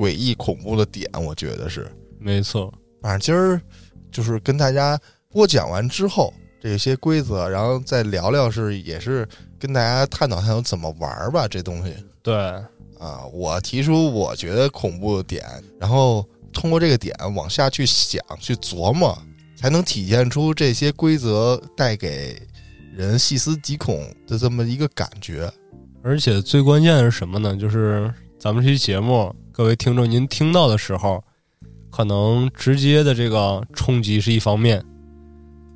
[0.00, 1.86] 诡异恐怖的点，我觉得是
[2.18, 2.72] 没错。
[3.02, 3.60] 反正今儿
[4.10, 4.98] 就是跟大家
[5.28, 9.28] 播讲完之后，这些规则，然后再聊聊，是也是。
[9.58, 11.94] 跟大家探讨探讨怎么玩吧，这东西。
[12.22, 12.34] 对
[12.98, 15.44] 啊，我提出我觉得恐怖的点，
[15.78, 19.14] 然后通过这个点往下去想、去琢磨，
[19.54, 22.40] 才能体现出这些规则带给
[22.96, 25.52] 人细思极恐的这么一个感觉。
[26.02, 27.54] 而且最关键的是什么呢？
[27.54, 29.30] 就是咱们这期节目，
[29.60, 31.22] 各位听众，您听到的时候，
[31.90, 34.82] 可能直接的这个冲击是一方面，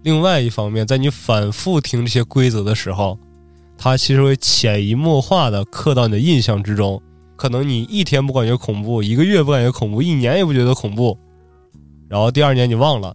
[0.02, 3.18] 另外一方面，在你反复听这些规则的时候。
[3.76, 6.98] 它其实会潜移默化的刻到你的印象之中，
[7.36, 11.18] 可能你一天不感觉恐怖，一个月不感觉恐怖，一年也不觉得恐怖，
[12.08, 13.14] 然后第二年你忘了。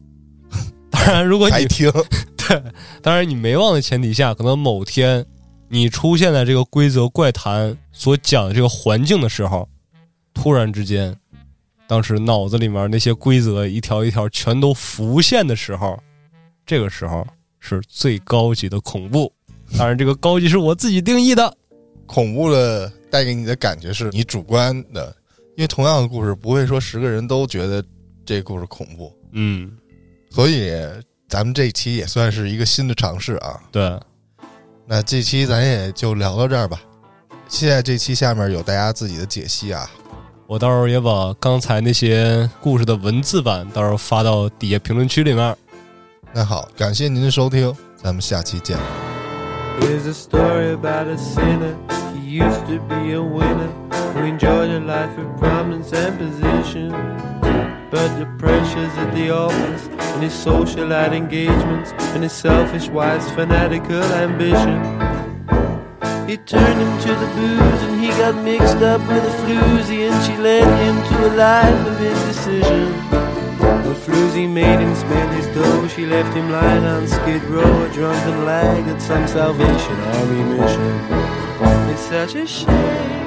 [0.91, 1.91] 当然，如果你听，
[2.37, 2.63] 对，
[3.01, 5.25] 当然你没忘的前提下，可能某天
[5.67, 9.67] 你出现在这个规则怪谈所讲的这个环境的时候，
[10.33, 11.15] 突然之间，
[11.87, 15.97] 当时脑子里面那些规则一条一条全都浮现的时候，
[16.65, 17.25] 这个时候
[17.59, 19.31] 是最高级的恐怖。
[19.77, 21.55] 当然，这个高级是我自己定义的。
[22.05, 25.15] 恐怖的带给你的感觉是你主观的，
[25.55, 27.83] 因为同样的故事不会说十个人都觉得
[28.25, 29.15] 这故事恐怖。
[29.33, 29.71] 嗯，
[30.31, 30.71] 所以
[31.27, 33.61] 咱们这期也算是一个新的尝试啊。
[33.71, 33.99] 对，
[34.87, 36.81] 那这期咱也就聊到这儿吧。
[37.47, 39.87] 现在这期下面有大家自己的解析啊，
[40.49, 45.55] 我到时候也把刚才那些故事的文字版到时候发到底下评论区里面。
[46.33, 48.75] 那好，感谢您的收听，咱们下期见。
[49.79, 51.75] Here's a story about a sinner.
[52.15, 53.69] He used to be a winner
[54.15, 56.95] who enjoyed a life of prominence and position.
[57.91, 64.01] But the pressures at the office and his socialite engagements and his selfish wife's fanatical
[64.01, 65.28] ambition.
[66.29, 70.25] He turned him to the booze and he got mixed up with a floozy and
[70.25, 72.91] she led him to a life of indecision.
[73.57, 75.87] The floozy made him spend his dough.
[75.87, 81.89] She left him lying on Skid Row, a drunken lag at some Salvation Army mission.
[81.89, 83.18] It's such a shame.